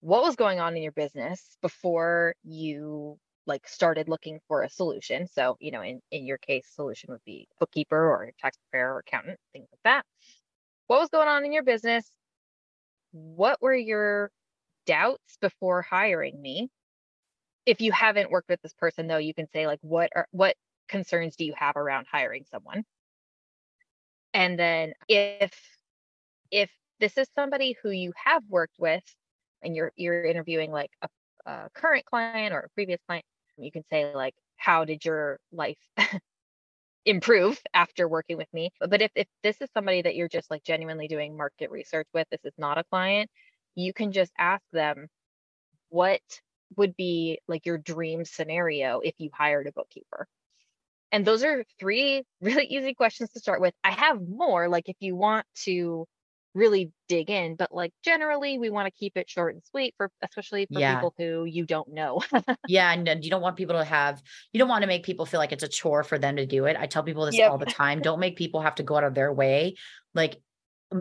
[0.00, 5.26] what was going on in your business before you like started looking for a solution.
[5.26, 8.98] So, you know, in, in your case, solution would be bookkeeper or tax preparer or
[9.00, 10.06] accountant, things like that.
[10.86, 12.06] What was going on in your business?
[13.12, 14.30] What were your
[14.86, 16.70] doubts before hiring me?
[17.66, 20.54] If you haven't worked with this person though, you can say like what are what
[20.88, 22.84] concerns do you have around hiring someone?
[24.34, 25.52] And then if
[26.50, 26.70] if
[27.00, 29.02] this is somebody who you have worked with
[29.62, 31.08] and you're you're interviewing like a,
[31.46, 33.24] a current client or a previous client,
[33.58, 35.78] you can say like how did your life
[37.06, 38.70] improve after working with me?
[38.80, 42.28] But if if this is somebody that you're just like genuinely doing market research with,
[42.30, 43.30] this is not a client,
[43.74, 45.08] you can just ask them
[45.90, 46.20] what
[46.76, 50.26] would be like your dream scenario if you hired a bookkeeper.
[51.12, 53.74] And those are three really easy questions to start with.
[53.84, 56.06] I have more, like if you want to
[56.54, 60.10] really dig in, but like generally we want to keep it short and sweet for
[60.22, 60.94] especially for Yeah.
[60.96, 62.22] people who you don't know.
[62.68, 65.40] Yeah, and, you don't want people to have you don't want to make people feel
[65.40, 66.76] like it's a chore for them to do it.
[66.78, 67.50] I tell people this Yep.
[67.50, 68.00] all the time.
[68.00, 69.74] Don't make people have to go out of their way
[70.14, 70.40] like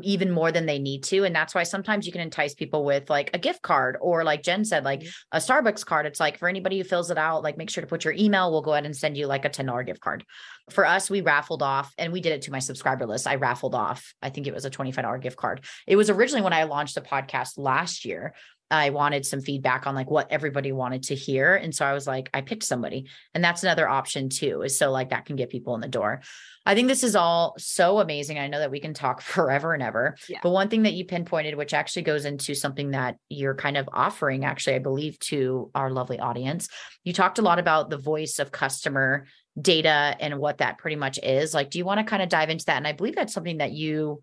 [0.02, 1.24] even more than they need to.
[1.24, 4.42] And that's why sometimes you can entice people with like a gift card or like
[4.42, 5.14] Jen said, like Mhm.
[5.34, 6.06] a Starbucks card.
[6.06, 8.52] It's like for anybody who fills it out, like make sure to put your email.
[8.52, 10.26] We'll go ahead and send you like a $10 gift card.
[10.70, 13.28] For us, we raffled off and we did it to my subscriber list.
[13.28, 15.66] I raffled off, I think it was a $25 gift card.
[15.86, 18.34] It was originally when I launched the podcast last year.
[18.74, 21.56] I wanted some feedback on like what everybody wanted to hear.
[21.56, 23.06] And so I was like, I picked somebody.
[23.36, 26.22] And that's another option too, is so like that can get people in the door.
[26.66, 28.40] I think this is all so amazing.
[28.40, 30.16] I know that we can talk forever and ever.
[30.28, 30.40] Yeah.
[30.42, 33.88] But one thing that you pinpointed, which actually goes into something that you're kind of
[33.94, 36.68] offering, actually, I believe, to our lovely audience,
[37.04, 39.28] you talked a lot about the voice of customer
[39.62, 41.54] data and what that pretty much is.
[41.54, 42.78] Like, do you want to kind of dive into that?
[42.78, 44.22] And I believe that's something that you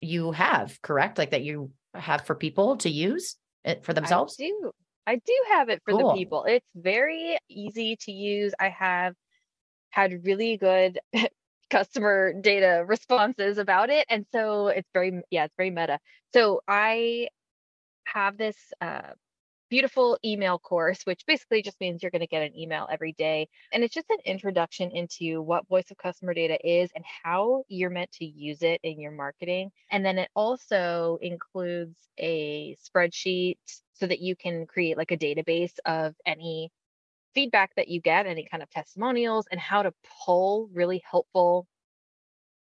[0.00, 1.18] you have, correct?
[1.18, 3.36] Like that you have for people to use
[3.66, 4.36] it for themselves.
[4.40, 4.70] I do.
[5.06, 6.10] I do have it for Cool.
[6.10, 6.44] the people.
[6.44, 8.54] It's very easy to use.
[8.58, 9.14] I have
[9.90, 10.98] had really good
[11.70, 14.06] customer data responses about it.
[14.08, 15.98] And so it's very, yeah, it's very meta.
[16.32, 17.28] So I
[18.04, 19.12] have this uh,
[19.68, 23.48] beautiful email course, which basically just means you're going to get an email every day.
[23.72, 27.90] And it's just an introduction into what voice of customer data is and how you're
[27.90, 29.70] meant to use it in your marketing.
[29.90, 33.58] And then it also includes a spreadsheet
[33.94, 36.70] so that you can create like a database of any
[37.34, 39.92] feedback that you get, any kind of testimonials, and how to
[40.24, 41.66] pull really helpful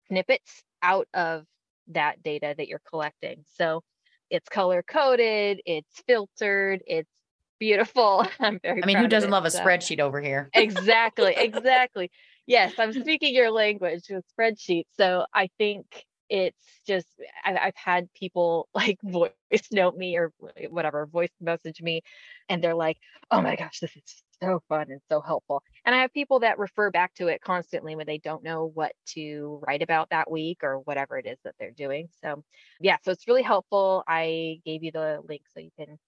[0.08, 1.44] snippets out of
[1.88, 3.44] that data that you're collecting.
[3.56, 3.82] So
[4.30, 7.10] it's color coded, it's filtered, it's
[7.58, 8.26] beautiful.
[8.40, 10.50] I'm very I mean, who doesn't it, love a so- spreadsheet over here?
[10.54, 12.10] exactly exactly
[12.46, 16.56] yes i'm speaking your language with spreadsheets so i think it's
[16.86, 17.06] just
[17.44, 19.32] I, i've had people like voice
[19.72, 20.32] note me or
[20.70, 22.02] whatever voice message me
[22.48, 22.98] and they're like
[23.30, 26.58] oh my gosh this is so fun and so helpful and i have people that
[26.58, 30.58] refer back to it constantly when they don't know what to write about that week
[30.62, 32.44] or whatever it is that they're doing so
[32.80, 35.98] yeah so it's really helpful i gave you the link so you can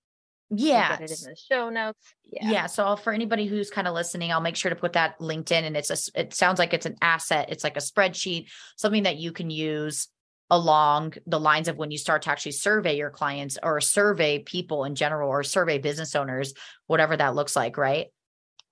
[0.50, 0.96] Yeah.
[0.98, 2.14] In the show notes.
[2.24, 2.50] Yeah.
[2.50, 2.66] yeah.
[2.66, 5.64] So for anybody who's kind of listening, I'll make sure to put that link in
[5.64, 7.50] and it's a, it sounds like it's an asset.
[7.50, 10.08] It's like a spreadsheet, something that you can use
[10.50, 14.84] along the lines of when you start to actually survey your clients or survey people
[14.84, 16.54] in general or survey business owners,
[16.86, 17.76] whatever that looks like.
[17.76, 18.06] Right.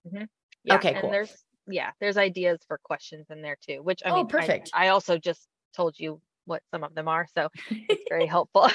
[0.07, 0.25] Mm-hmm.
[0.67, 0.99] Yeah, okay.
[1.01, 1.11] Cool.
[1.11, 1.33] There's,
[1.67, 4.71] yeah, there's ideas for questions in there too, which I oh, mean, perfect.
[4.75, 7.27] I, I also just told you what some of them are.
[7.35, 8.71] So it's very helpful.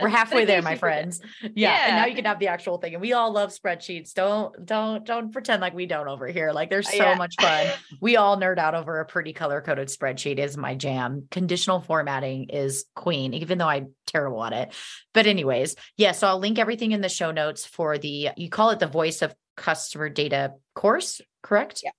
[0.00, 1.20] We're halfway there, my friends.
[1.42, 1.50] Yeah.
[1.54, 1.86] yeah.
[1.86, 2.94] And now you can have the actual thing.
[2.94, 4.14] And we all love spreadsheets.
[4.14, 6.52] Don't, don't, don't pretend like we don't over here.
[6.52, 7.14] Like there's so yeah.
[7.16, 7.66] much fun.
[8.00, 11.26] we all nerd out over a pretty color coded spreadsheet is my jam.
[11.30, 14.74] Conditional formatting is queen, even though I'm terrible at it.
[15.12, 16.12] But anyways, yeah.
[16.12, 19.22] So I'll link everything in the show notes for the, you call it the voice
[19.22, 21.80] of customer data course, correct?
[21.82, 21.90] Yeah.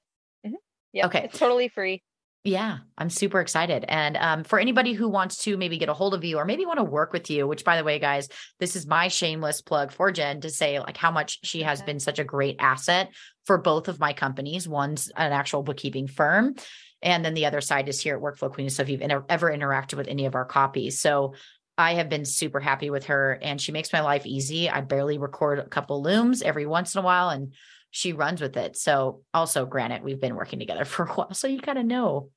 [0.46, 0.56] Mm-hmm.
[0.94, 1.06] Yeah.
[1.08, 1.24] Okay.
[1.26, 2.04] It's totally free.
[2.44, 3.84] Yeah, I'm super excited.
[3.90, 6.66] And um, for anybody who wants to maybe get a hold of you or maybe
[6.66, 8.30] want to work with you, which by the way, guys,
[8.60, 12.00] this is my shameless plug for Jen to say like how much she has been
[12.00, 13.14] such a great asset
[13.46, 14.66] for both of my companies.
[14.66, 16.56] One's an actual bookkeeping firm.
[17.02, 18.70] And then the other side is here at Workflow Queen.
[18.70, 21.02] So if you've inter- ever interacted with any of our copies.
[21.02, 21.34] So
[21.78, 24.70] I have been super happy with her and she makes my life easy.
[24.70, 27.54] I barely record a couple looms every once in a while and
[27.92, 28.78] she runs with it.
[28.78, 31.34] So also granted, we've been working together for a while.
[31.34, 32.30] So you kind of know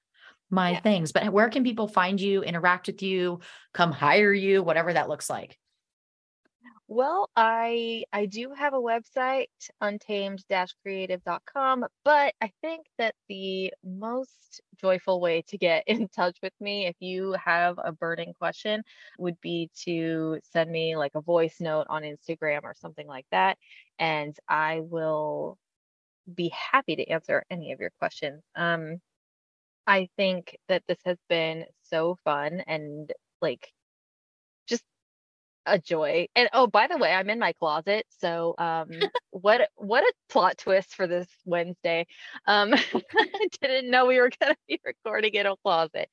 [0.51, 0.81] my yeah.
[0.81, 1.13] things.
[1.13, 3.41] But where can people find you, interact with you,
[3.73, 5.57] come hire you, whatever that looks like?
[6.93, 9.47] Well, I I do have a website,
[9.81, 16.87] untamed-creative.com, but I think that the most joyful way to get in touch with me
[16.89, 18.83] if you have a burning question
[19.19, 23.57] would be to send me like a voice note on Instagram or something like that,
[24.01, 25.59] and I will
[26.35, 28.43] be happy to answer any of your questions.
[28.57, 29.01] Um,
[29.87, 33.13] I think that this has been so fun and
[33.43, 33.73] like
[35.67, 36.27] a joy.
[36.37, 38.07] And oh, by the way, I'm in my closet.
[38.21, 38.89] So um
[39.31, 42.07] what what a plot twist for this Wednesday.
[42.47, 42.75] Um
[43.19, 46.09] I didn't know we were gonna be recording in a closet.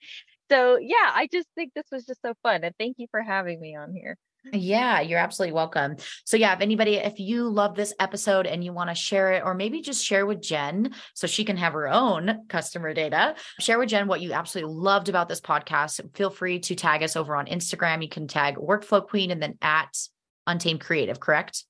[0.51, 2.63] So yeah, I just think this was just so fun.
[2.63, 4.17] And thank you for having me on here.
[4.53, 5.97] Yeah, you're absolutely welcome.
[6.25, 9.43] So, yeah, if anybody, if you love this episode and you want to share it,
[9.43, 13.79] or maybe just share with Jen so she can have her own customer data, share
[13.79, 16.15] with Jen what you absolutely loved about this podcast.
[16.15, 18.01] Feel free to tag us over on Instagram.
[18.01, 19.97] You can tag Workflow Queen and then at
[20.45, 21.65] Untamed Creative, correct?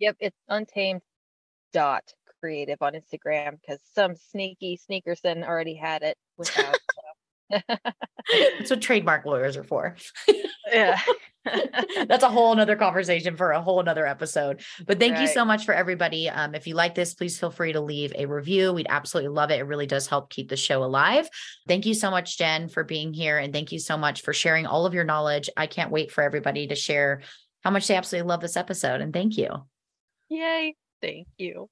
[0.00, 1.02] Yep, it's untamed
[1.72, 2.04] dot
[2.40, 6.76] creative on Instagram because some sneaky sneakerson already had it without.
[7.50, 9.96] That's what trademark lawyers are for.
[10.72, 11.00] yeah.
[12.08, 14.62] That's a whole nother conversation for a whole nother episode.
[14.86, 15.22] But thank right.
[15.22, 16.28] you so much for everybody.
[16.28, 18.72] Um, if you like this, please feel free to leave a review.
[18.72, 19.60] We'd absolutely love it.
[19.60, 21.28] It really does help keep the show alive.
[21.68, 23.38] Thank you so much, Jen, for being here.
[23.38, 25.50] And thank you so much for sharing all of your knowledge.
[25.56, 27.22] I can't wait for everybody to share
[27.62, 29.00] how much they absolutely love this episode.
[29.00, 29.50] And thank you.
[30.28, 30.74] Yay.
[31.00, 31.68] Thank you.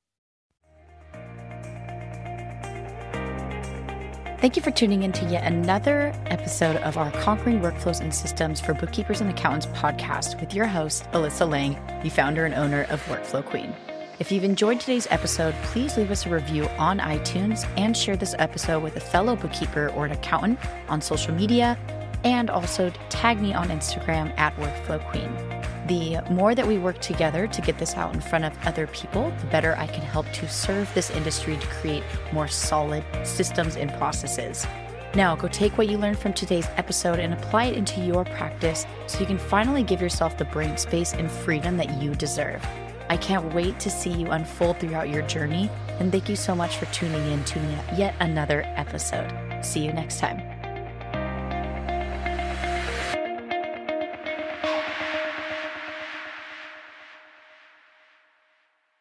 [4.43, 8.61] Thank you for tuning in to yet another episode of our Conquering Workflows and Systems
[8.61, 13.01] for Bookkeepers and Accountants podcast with your host, Alyssa Lang, the founder and owner of
[13.05, 13.73] Workflow Queen.
[14.19, 18.35] If you've enjoyed today's episode, please leave us a review on iTunes and share this
[18.41, 21.79] episode with a fellow bookkeeper or an accountant on social media,
[22.25, 25.62] and also tag me on Instagram at Workflow Queen.
[25.87, 29.33] The more that we work together to get this out in front of other people,
[29.41, 33.93] the better I can help to serve this industry to create more solid systems and
[33.95, 34.67] processes.
[35.15, 38.87] Now, go take what you learned from today's episode and apply it into your practice
[39.07, 42.65] so you can finally give yourself the brain space and freedom that you deserve.
[43.11, 45.69] I can't wait to see you unfold throughout your journey,
[45.99, 47.59] and thank you so much for tuning in to
[47.95, 49.31] yet another episode.
[49.63, 50.62] See you next time.